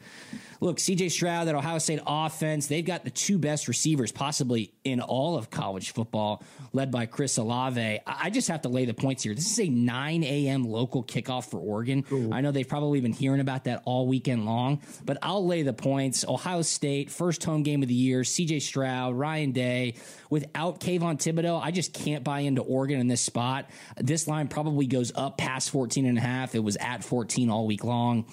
[0.60, 5.00] look, CJ Stroud, that Ohio State offense, they've got the two best receivers possibly in
[5.00, 6.42] all of college football,
[6.72, 8.00] led by Chris Olave.
[8.06, 9.34] I just have to lay the points here.
[9.34, 10.64] This is a 9 a.m.
[10.64, 12.02] local kickoff for Oregon.
[12.02, 12.34] Cool.
[12.34, 15.72] I know they've probably been hearing about that all weekend long, but I'll lay the
[15.72, 16.24] points.
[16.26, 19.94] Ohio State, first home game of the year, CJ Stroud, Ryan Day.
[20.28, 23.70] Without Kayvon Thibodeaux, I just can't buy into Oregon in this spot.
[23.96, 26.54] This line probably goes up past 14 and a half.
[26.54, 28.26] It was at 14 all week long.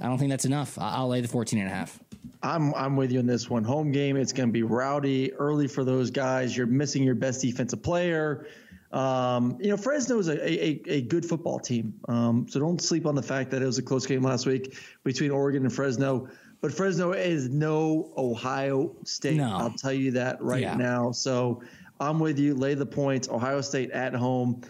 [0.00, 0.78] I don't think that's enough.
[0.78, 1.98] I'll lay the 14 and a half.
[2.42, 3.64] I'm I'm with you on this one.
[3.64, 6.56] Home game, it's going to be rowdy early for those guys.
[6.56, 8.46] You're missing your best defensive player.
[8.92, 11.94] Um, you know, Fresno is a, a, a good football team.
[12.08, 14.76] Um, so don't sleep on the fact that it was a close game last week
[15.04, 16.28] between Oregon and Fresno.
[16.60, 19.36] But Fresno is no Ohio State.
[19.36, 19.56] No.
[19.56, 20.74] I'll tell you that right yeah.
[20.74, 21.12] now.
[21.12, 21.62] So
[21.98, 22.54] I'm with you.
[22.54, 23.28] Lay the points.
[23.28, 24.62] Ohio State at home.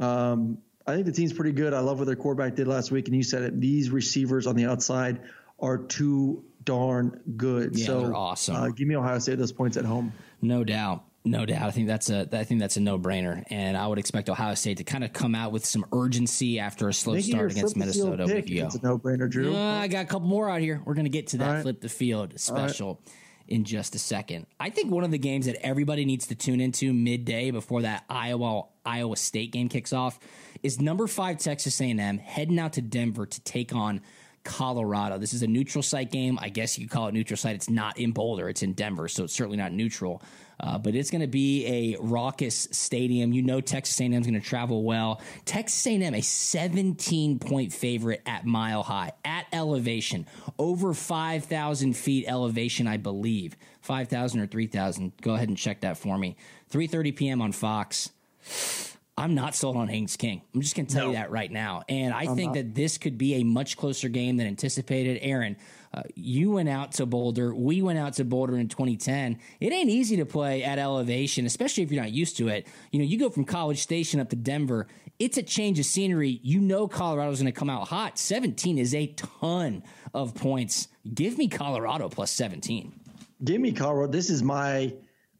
[0.00, 1.74] Um, I think the team's pretty good.
[1.74, 3.60] I love what their quarterback did last week, and you said it.
[3.60, 5.20] These receivers on the outside
[5.60, 7.76] are too darn good.
[7.76, 8.56] Yeah, so they're awesome.
[8.56, 10.12] Uh, give me Ohio State those points at home.
[10.42, 11.04] No doubt.
[11.30, 11.62] No doubt.
[11.62, 14.54] I think that's a I think that's a no brainer, and I would expect Ohio
[14.54, 17.76] State to kind of come out with some urgency after a slow Make start against
[17.76, 18.26] Minnesota.
[18.26, 19.54] Pick, it's a no brainer, Drew.
[19.54, 20.80] Uh, I got a couple more out here.
[20.84, 21.62] We're going to get to that right.
[21.62, 23.02] flip the field special
[23.46, 24.46] in just a second.
[24.58, 28.04] I think one of the games that everybody needs to tune into midday before that
[28.08, 30.18] Iowa Iowa State game kicks off
[30.62, 34.00] is number five Texas A&M heading out to Denver to take on
[34.48, 35.18] Colorado.
[35.18, 36.38] This is a neutral site game.
[36.40, 37.54] I guess you could call it neutral site.
[37.54, 38.48] It's not in Boulder.
[38.48, 40.22] It's in Denver, so it's certainly not neutral.
[40.58, 43.32] Uh, but it's going to be a raucous stadium.
[43.32, 45.20] You know Texas A&M is going to travel well.
[45.44, 50.26] Texas A&M a 17 point favorite at Mile High at elevation
[50.58, 55.12] over 5,000 feet elevation, I believe 5,000 or 3,000.
[55.20, 56.36] Go ahead and check that for me.
[56.72, 57.42] 3:30 p.m.
[57.42, 58.10] on Fox.
[59.18, 60.42] I'm not sold on Haynes King.
[60.54, 61.10] I'm just going to tell no.
[61.10, 61.82] you that right now.
[61.88, 62.54] And I I'm think not.
[62.54, 65.18] that this could be a much closer game than anticipated.
[65.22, 65.56] Aaron,
[65.92, 67.52] uh, you went out to Boulder.
[67.52, 69.38] We went out to Boulder in 2010.
[69.58, 72.68] It ain't easy to play at elevation, especially if you're not used to it.
[72.92, 74.86] You know, you go from College Station up to Denver.
[75.18, 76.38] It's a change of scenery.
[76.44, 78.18] You know Colorado's going to come out hot.
[78.18, 79.82] 17 is a ton
[80.14, 80.86] of points.
[81.12, 82.92] Give me Colorado plus 17.
[83.42, 84.12] Give me Colorado.
[84.12, 84.94] This is my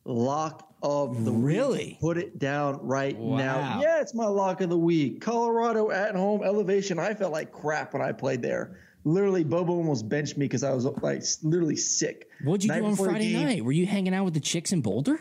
[0.04, 2.00] lock of the really week.
[2.00, 3.36] put it down right wow.
[3.36, 3.80] now.
[3.80, 5.20] Yeah, it's my lock of the week.
[5.20, 6.98] Colorado at home elevation.
[6.98, 8.78] I felt like crap when I played there.
[9.04, 12.28] Literally, Bobo almost benched me because I was like literally sick.
[12.44, 13.64] What'd you night do on Friday night?
[13.64, 15.20] Were you hanging out with the chicks in Boulder?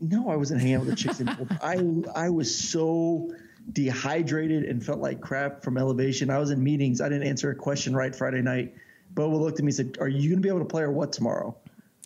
[0.00, 1.58] No, I wasn't hanging out with the chicks in Boulder.
[1.62, 3.34] I I was so
[3.72, 6.30] dehydrated and felt like crap from elevation.
[6.30, 7.00] I was in meetings.
[7.00, 8.74] I didn't answer a question right Friday night.
[9.10, 10.92] Bobo looked at me and said, "Are you going to be able to play or
[10.92, 11.56] what tomorrow?"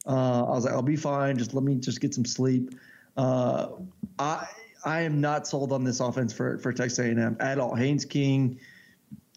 [0.07, 1.37] Uh, I was like, "I'll be fine.
[1.37, 2.75] Just let me just get some sleep."
[3.19, 3.71] Uh,
[4.19, 4.47] I
[4.85, 7.75] I am not sold on this offense for for Texas A&M at all.
[7.75, 8.59] Haynes King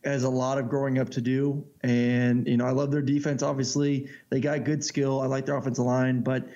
[0.06, 3.42] has a lot of growing up to do, and you know I love their defense.
[3.42, 5.20] Obviously, they got good skill.
[5.20, 6.48] I like their offensive line, but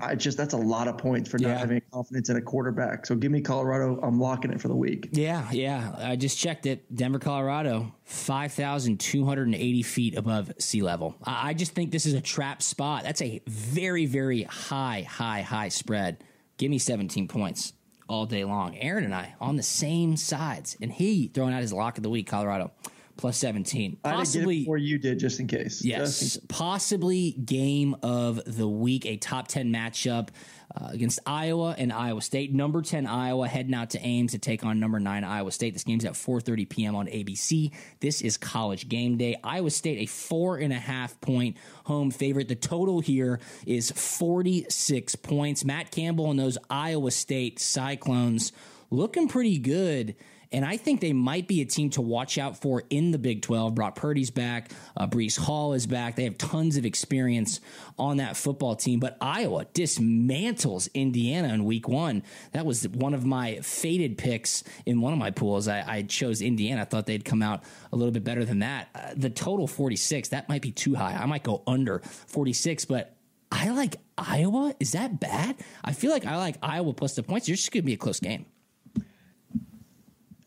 [0.00, 1.58] I just that's a lot of points for not yeah.
[1.58, 3.06] having confidence in a quarterback.
[3.06, 3.98] So give me Colorado.
[4.02, 5.08] I'm locking it for the week.
[5.12, 5.94] Yeah, yeah.
[5.98, 6.94] I just checked it.
[6.94, 11.16] Denver, Colorado, five thousand two hundred and eighty feet above sea level.
[11.24, 13.02] I just think this is a trap spot.
[13.04, 16.22] That's a very, very high, high, high spread.
[16.56, 17.72] Give me seventeen points
[18.08, 18.76] all day long.
[18.78, 22.10] Aaron and I on the same sides, and he throwing out his lock of the
[22.10, 22.70] week, Colorado
[23.18, 23.98] plus 17.
[24.02, 25.84] Possibly before you did, just in case.
[25.84, 26.38] Yes, in case.
[26.48, 30.28] possibly game of the week, a top 10 matchup
[30.74, 32.54] uh, against Iowa and Iowa State.
[32.54, 35.74] Number 10 Iowa heading out to Ames to take on number 9 Iowa State.
[35.74, 36.94] This game's at 4:30 p.m.
[36.94, 37.72] on ABC.
[38.00, 39.36] This is college game day.
[39.42, 42.48] Iowa State a four and a half point home favorite.
[42.48, 45.64] The total here is 46 points.
[45.64, 48.52] Matt Campbell and those Iowa State Cyclones
[48.90, 50.14] looking pretty good
[50.50, 53.42] and I think they might be a team to watch out for in the Big
[53.42, 53.74] 12.
[53.74, 54.70] Brock Purdy's back.
[54.96, 56.16] Uh, Breece Hall is back.
[56.16, 57.60] They have tons of experience
[57.98, 58.98] on that football team.
[58.98, 62.22] But Iowa dismantles Indiana in week one.
[62.52, 65.68] That was one of my faded picks in one of my pools.
[65.68, 66.82] I, I chose Indiana.
[66.82, 68.88] I thought they'd come out a little bit better than that.
[68.94, 71.14] Uh, the total 46, that might be too high.
[71.14, 73.14] I might go under 46, but
[73.52, 74.74] I like Iowa.
[74.80, 75.56] Is that bad?
[75.84, 77.48] I feel like I like Iowa plus the points.
[77.48, 78.46] It's just going to be a close game.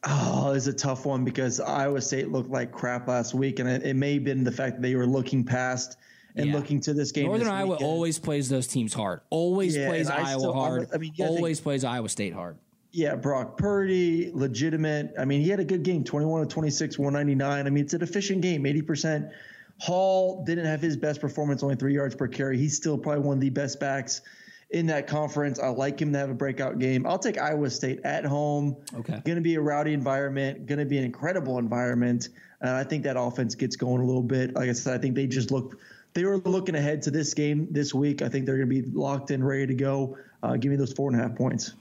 [0.04, 3.84] Oh, it's a tough one because Iowa State looked like crap last week, and it,
[3.84, 5.98] it may have been the fact that they were looking past
[6.36, 6.54] and yeah.
[6.54, 7.26] looking to this game.
[7.26, 9.22] Northern this Iowa always plays those teams hard.
[9.30, 10.90] Always yeah, plays Iowa still, hard.
[10.94, 12.58] I mean, always think, plays Iowa State hard.
[12.92, 15.14] Yeah, Brock Purdy, legitimate.
[15.20, 17.68] I mean, he had a good game, 21 to 26, 199.
[17.68, 19.32] I mean, it's an efficient game, 80%.
[19.80, 22.58] Hall didn't have his best performance, only three yards per carry.
[22.58, 24.22] He's still probably one of the best backs
[24.72, 25.60] in that conference.
[25.60, 27.06] I like him to have a breakout game.
[27.06, 28.78] I'll take Iowa State at home.
[28.96, 29.22] Okay.
[29.26, 32.30] Going to be a rowdy environment, going to be an incredible environment.
[32.62, 34.56] And I think that offense gets going a little bit.
[34.56, 35.78] Like I said, I think they just look
[36.14, 38.22] they were looking ahead to this game this week.
[38.22, 40.18] I think they're going to be locked in, ready to go.
[40.44, 41.74] Uh, give me those four and a half points.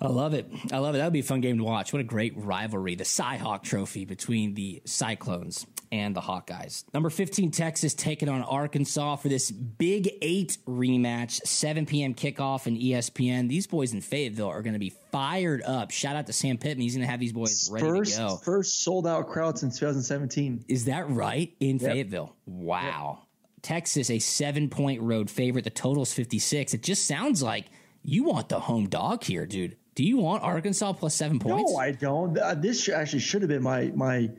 [0.00, 0.50] I love it.
[0.72, 0.98] I love it.
[0.98, 1.92] That would be a fun game to watch.
[1.92, 2.94] What a great rivalry.
[2.94, 6.84] The Cy-Hawk Trophy between the Cyclones and the Hawkeyes.
[6.92, 11.40] Number 15, Texas taking on Arkansas for this Big Eight rematch.
[11.46, 12.14] 7 p.m.
[12.14, 13.48] kickoff in ESPN.
[13.48, 15.90] These boys in Fayetteville are going to be fired up.
[15.90, 16.82] Shout out to Sam Pittman.
[16.82, 18.36] He's going to have these boys ready first, to go.
[18.36, 20.64] First sold out crowd since 2017.
[20.68, 21.54] Is that right?
[21.60, 21.92] In yep.
[21.92, 22.34] Fayetteville.
[22.46, 23.18] Wow.
[23.20, 23.24] Yep.
[23.62, 25.64] Texas, a seven point road favorite.
[25.64, 26.74] The total's 56.
[26.74, 27.66] It just sounds like
[28.02, 29.76] you want the home dog here, dude.
[29.94, 31.72] Do you want Arkansas plus seven points?
[31.72, 32.38] No, I don't.
[32.38, 34.30] Uh, this actually should have been my my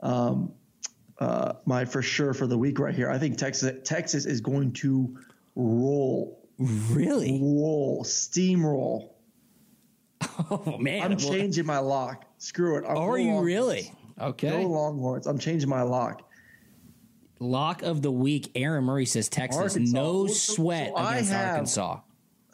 [0.00, 0.52] um,
[1.18, 3.10] uh, my for sure for the week right here.
[3.10, 5.18] I think Texas Texas is going to
[5.54, 6.48] roll.
[6.58, 7.38] Really?
[7.42, 9.10] Roll, steamroll.
[10.50, 12.24] Oh man, I'm changing my lock.
[12.38, 12.84] Screw it.
[12.88, 13.92] I'm Are you really?
[14.20, 14.50] Okay.
[14.50, 15.26] Go Longhorns.
[15.26, 16.22] I'm changing my lock.
[17.40, 18.52] Lock of the week.
[18.54, 19.74] Aaron Murray says Texas.
[19.74, 20.00] Arkansas.
[20.00, 22.00] No sweat so against have, Arkansas.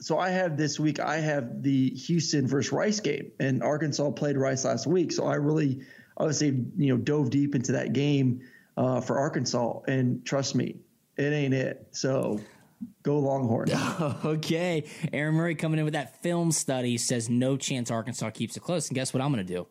[0.01, 0.99] So I have this week.
[0.99, 5.13] I have the Houston versus Rice game, and Arkansas played Rice last week.
[5.13, 5.83] So I really,
[6.17, 8.41] obviously, you know, dove deep into that game
[8.77, 9.81] uh, for Arkansas.
[9.87, 10.77] And trust me,
[11.17, 11.89] it ain't it.
[11.93, 12.41] So
[13.03, 13.71] go Longhorn.
[14.25, 14.85] okay.
[15.13, 18.89] Aaron Murray coming in with that film study says no chance Arkansas keeps it close.
[18.89, 19.67] And guess what I'm going to do?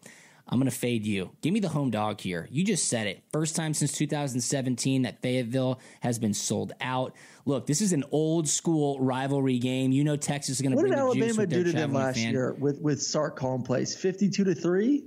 [0.47, 1.31] I'm going to fade you.
[1.41, 2.49] Give me the home dog here.
[2.51, 3.23] You just said it.
[3.31, 7.15] First time since 2017 that Fayetteville has been sold out.
[7.45, 9.93] Look, this is an old school rivalry game.
[9.93, 12.53] You know Texas is going to bring the juice with do to them last year
[12.53, 15.05] with with Sark calling plays 52 to three?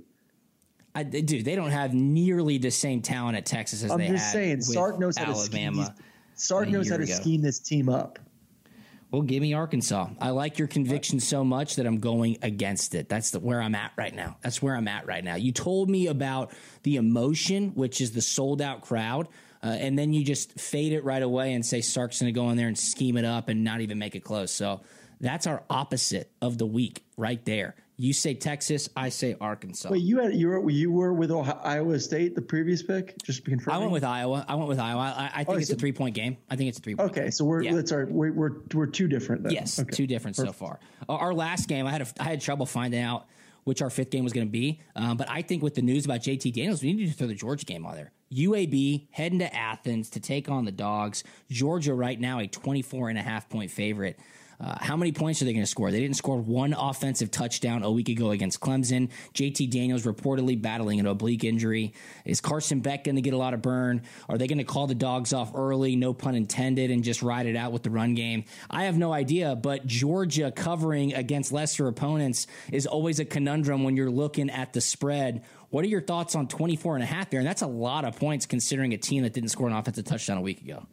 [0.97, 3.99] I, dude, they don't have nearly the same talent at Texas as they have.
[3.99, 4.61] I'm they just saying.
[4.61, 5.75] Sark knows how to scheme.
[5.75, 5.91] These,
[6.33, 7.13] Sark knows how to ago.
[7.13, 8.17] scheme this team up.
[9.11, 10.09] Well, give me Arkansas.
[10.19, 13.09] I like your conviction so much that I'm going against it.
[13.09, 14.37] That's the, where I'm at right now.
[14.41, 15.35] That's where I'm at right now.
[15.35, 19.27] You told me about the emotion, which is the sold out crowd.
[19.63, 22.49] Uh, and then you just fade it right away and say Sark's going to go
[22.49, 24.51] in there and scheme it up and not even make it close.
[24.51, 24.81] So
[25.21, 27.75] that's our opposite of the week right there.
[27.99, 29.89] You say Texas, I say Arkansas.
[29.89, 33.15] Wait, you had you were you were with Ohio, Iowa State the previous pick?
[33.23, 33.73] Just to confirm.
[33.73, 34.45] I went with Iowa.
[34.47, 35.15] I went with Iowa.
[35.17, 36.37] I, I think oh, it's a three point game.
[36.47, 36.93] I think it's a three.
[36.93, 37.73] point Okay, so we're yeah.
[37.73, 39.41] that's our we're, we're we're two different.
[39.41, 39.53] Then.
[39.53, 39.89] Yes, okay.
[39.89, 40.59] two different Perfect.
[40.59, 40.79] so far.
[41.09, 43.25] Our last game, I had a, I had trouble finding out
[43.63, 44.79] which our fifth game was going to be.
[44.95, 47.33] Um, but I think with the news about JT Daniels, we need to throw the
[47.33, 48.13] Georgia game on there.
[48.31, 51.25] UAB heading to Athens to take on the Dogs.
[51.49, 54.19] Georgia right now a 24 and a half point favorite.
[54.59, 55.91] Uh, how many points are they going to score?
[55.91, 59.09] They didn't score one offensive touchdown a week ago against Clemson.
[59.35, 61.93] JT Daniels reportedly battling an oblique injury.
[62.25, 64.01] Is Carson Beck going to get a lot of burn?
[64.27, 67.45] Are they going to call the dogs off early, no pun intended, and just ride
[67.45, 68.45] it out with the run game?
[68.69, 73.95] I have no idea, but Georgia covering against lesser opponents is always a conundrum when
[73.95, 75.43] you're looking at the spread.
[75.69, 77.39] What are your thoughts on 24 and a half there?
[77.39, 80.37] And that's a lot of points considering a team that didn't score an offensive touchdown
[80.37, 80.87] a week ago.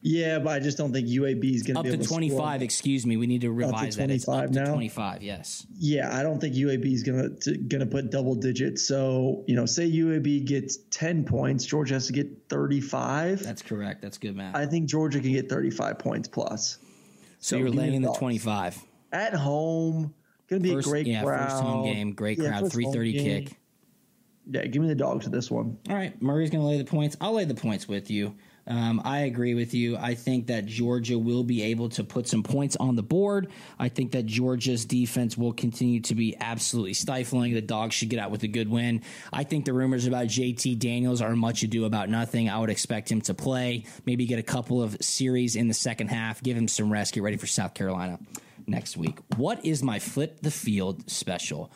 [0.00, 2.62] Yeah, but I just don't think UAB is going to be up to twenty five.
[2.62, 4.10] Excuse me, we need to revise that.
[4.10, 5.22] It's up to twenty five.
[5.22, 5.66] Yes.
[5.76, 8.86] Yeah, I don't think UAB is going to going to put double digits.
[8.86, 13.42] So you know, say UAB gets ten points, Georgia has to get thirty five.
[13.42, 14.02] That's correct.
[14.02, 14.54] That's good math.
[14.54, 16.78] I think Georgia can get thirty five points plus.
[17.40, 18.78] So, so you're laying the twenty five
[19.12, 20.14] at home.
[20.48, 21.50] Going to be first, a great yeah, crowd.
[21.50, 23.58] first home game, great yeah, crowd, three thirty kick.
[24.50, 25.76] Yeah, give me the dogs to this one.
[25.90, 27.16] All right, Murray's going to lay the points.
[27.20, 28.34] I'll lay the points with you.
[28.68, 29.96] Um, I agree with you.
[29.96, 33.48] I think that Georgia will be able to put some points on the board.
[33.78, 37.54] I think that Georgia's defense will continue to be absolutely stifling.
[37.54, 39.02] The dogs should get out with a good win.
[39.32, 42.50] I think the rumors about JT Daniels are much ado about nothing.
[42.50, 46.08] I would expect him to play, maybe get a couple of series in the second
[46.08, 48.18] half, give him some rest, get ready for South Carolina
[48.66, 49.18] next week.
[49.36, 51.72] What is my flip the field special?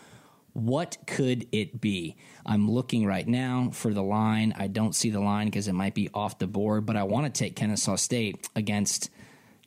[0.53, 2.17] What could it be?
[2.45, 4.55] I'm looking right now for the line.
[4.57, 7.33] I don't see the line because it might be off the board, but I want
[7.33, 9.09] to take Kennesaw State against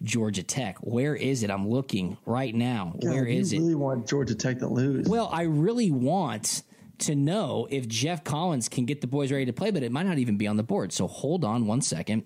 [0.04, 0.78] Georgia Tech.
[0.82, 1.50] Where is it?
[1.50, 2.94] I'm looking right now.
[3.02, 3.58] God, Where is it?
[3.58, 5.08] You really want Georgia Tech to lose?
[5.08, 6.62] Well, I really want
[7.00, 10.06] to know if Geoff Collins can get the boys ready to play, but it might
[10.06, 10.94] not even be on the board.
[10.94, 12.24] So hold on one second.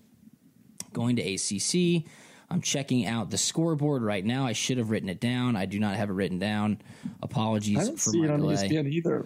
[0.91, 2.03] Going to ACC.
[2.52, 4.45] I'm checking out the scoreboard right now.
[4.45, 5.56] I should have written it down.
[5.56, 6.82] I do not have it written down.
[7.22, 8.56] Apologies I for see my it on delay.
[8.56, 9.26] ESPN either.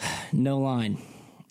[0.32, 0.98] No line.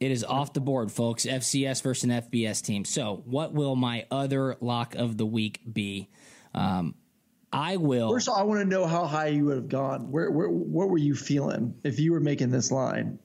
[0.01, 1.25] It is off the board, folks.
[1.25, 2.83] FCS versus an FBS team.
[2.83, 6.09] So, what will my other lock of the week be?
[6.53, 6.95] Um,
[7.53, 8.11] I will.
[8.11, 10.11] First of all, I want to know how high you would have gone.
[10.11, 13.17] Where, where, what were you feeling if you were making this line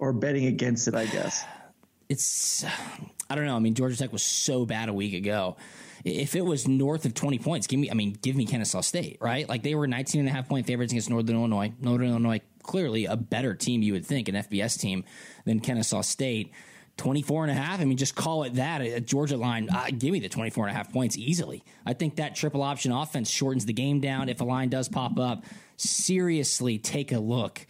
[0.00, 0.94] or betting against it?
[0.96, 1.44] I guess
[2.08, 2.64] it's.
[3.30, 3.54] I don't know.
[3.54, 5.56] I mean, Georgia Tech was so bad a week ago
[6.04, 9.18] if it was north of 20 points, give me, I mean, give me Kennesaw State,
[9.20, 9.48] right?
[9.48, 11.72] Like they were 19 and a half point favorites against Northern Illinois.
[11.80, 15.04] Northern Illinois, clearly a better team, you would think, an FBS team
[15.44, 16.52] than Kennesaw State.
[16.98, 17.80] 24 and a half.
[17.80, 18.80] I mean, just call it that.
[18.80, 21.64] A Georgia line, uh, give me the 24 and a half points easily.
[21.86, 24.28] I think that triple option offense shortens the game down.
[24.28, 25.44] If a line does pop up,
[25.76, 27.64] seriously take a look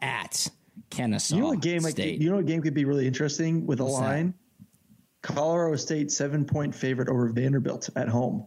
[0.00, 0.48] at
[0.90, 1.36] Kennesaw.
[1.36, 2.12] You know, a game State.
[2.12, 4.26] like you know, a game could be really interesting with a What's line.
[4.26, 4.45] That?
[5.26, 8.46] Colorado State seven point favorite over Vanderbilt at home.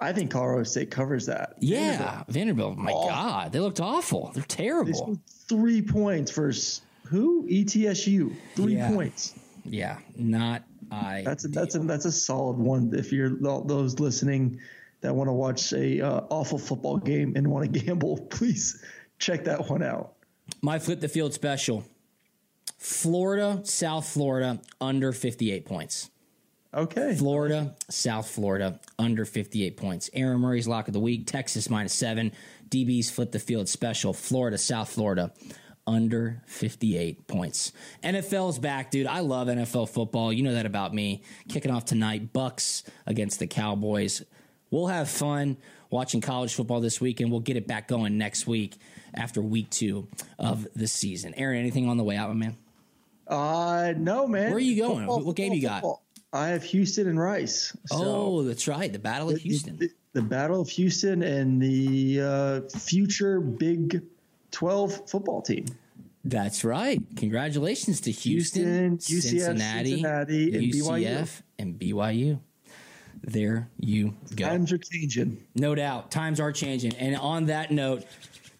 [0.00, 1.56] I think Colorado State covers that.
[1.60, 2.28] Yeah, Vanderbilt.
[2.28, 3.10] Vanderbilt my awful.
[3.10, 4.30] God, they looked awful.
[4.32, 5.20] They're terrible.
[5.48, 7.46] three points versus who?
[7.46, 8.34] ETSU.
[8.56, 8.90] Three yeah.
[8.90, 9.34] points.
[9.66, 11.22] Yeah, not I.
[11.26, 12.92] That's a, that's a that's a solid one.
[12.94, 14.60] If you're those listening
[15.02, 18.82] that want to watch a uh, awful football game and want to gamble, please
[19.18, 20.14] check that one out.
[20.62, 21.84] My flip the field special.
[22.80, 26.10] Florida, South Florida, under 58 points.
[26.72, 27.14] Okay.
[27.14, 30.08] Florida, South Florida, under 58 points.
[30.14, 31.26] Aaron Murray's lock of the week.
[31.26, 32.32] Texas minus seven.
[32.70, 34.14] DB's flip the field special.
[34.14, 35.30] Florida, South Florida,
[35.86, 37.72] under 58 points.
[38.02, 39.06] NFL's back, dude.
[39.06, 40.32] I love NFL football.
[40.32, 41.22] You know that about me.
[41.50, 44.22] Kicking off tonight, Bucs against the Cowboys.
[44.70, 45.58] We'll have fun
[45.90, 48.76] watching college football this week, and we'll get it back going next week
[49.12, 50.08] after week two
[50.38, 51.34] of the season.
[51.36, 52.56] Aaron, anything on the way out, my man?
[53.30, 54.50] Uh, no, man.
[54.50, 55.06] Where are you going?
[55.06, 55.82] Football, what game you got?
[55.82, 56.02] Football.
[56.32, 57.76] I have Houston and Rice.
[57.86, 58.92] So oh, that's right.
[58.92, 59.76] The Battle of Houston.
[59.76, 64.02] The, the, the Battle of Houston and the uh, future Big
[64.50, 65.66] 12 football team.
[66.24, 67.00] That's right.
[67.16, 71.42] Congratulations to Houston, Houston UCF, Cincinnati, Cincinnati and UCF, BYU.
[71.58, 72.40] and BYU.
[73.22, 74.46] There you go.
[74.46, 75.42] Times are changing.
[75.54, 76.10] No doubt.
[76.10, 76.94] Times are changing.
[76.94, 78.04] And on that note,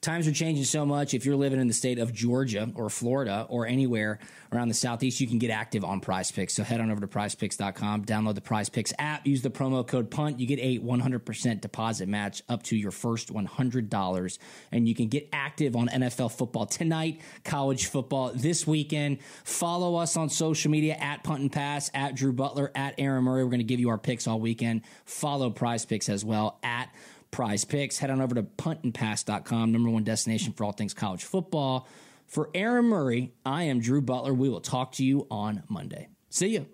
[0.01, 1.13] times are changing so much.
[1.13, 4.19] If you're living in the state of Georgia or Florida or anywhere
[4.53, 6.55] around the southeast, you can get active on Prize Picks.
[6.55, 10.11] So head on over to PrizePicks.com, download the Prize Picks app, use the promo code
[10.11, 10.41] PUNT.
[10.41, 14.39] You get a 100% deposit match up to your first $100,
[14.73, 19.19] and you can get active on NFL football tonight, college football this weekend.
[19.45, 23.45] Follow us on social media at Punt and Pass, at Drew Butler, at Aaron Murray.
[23.45, 24.83] We're going to give you our picks all weekend.
[25.05, 26.89] Follow Prize Picks as well at
[27.31, 27.99] Prize Picks.
[27.99, 31.89] Head on over to puntandpass.com, number one destination for all things college football.
[32.27, 34.33] For Aaron Murray, I am Drew Butler.
[34.33, 36.09] We will talk to you on Monday.
[36.29, 36.67] See you.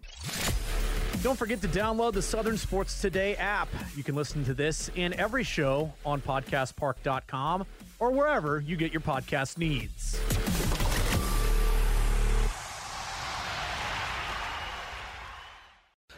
[1.22, 3.68] Don't forget to download the Southern Sports Today app.
[3.96, 7.66] You can listen to this in every show on podcastpark.com
[7.98, 10.20] or wherever you get your podcast needs.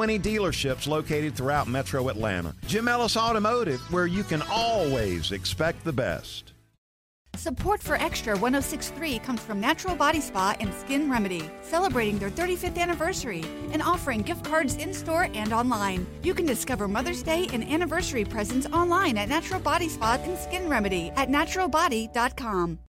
[0.00, 2.54] 20 dealerships located throughout metro Atlanta.
[2.66, 6.54] Jim Ellis Automotive, where you can always expect the best.
[7.36, 12.78] Support for Extra 1063 comes from Natural Body Spa and Skin Remedy, celebrating their 35th
[12.78, 16.06] anniversary and offering gift cards in store and online.
[16.22, 20.66] You can discover Mother's Day and anniversary presents online at Natural Body Spa and Skin
[20.66, 22.78] Remedy at naturalbody.com.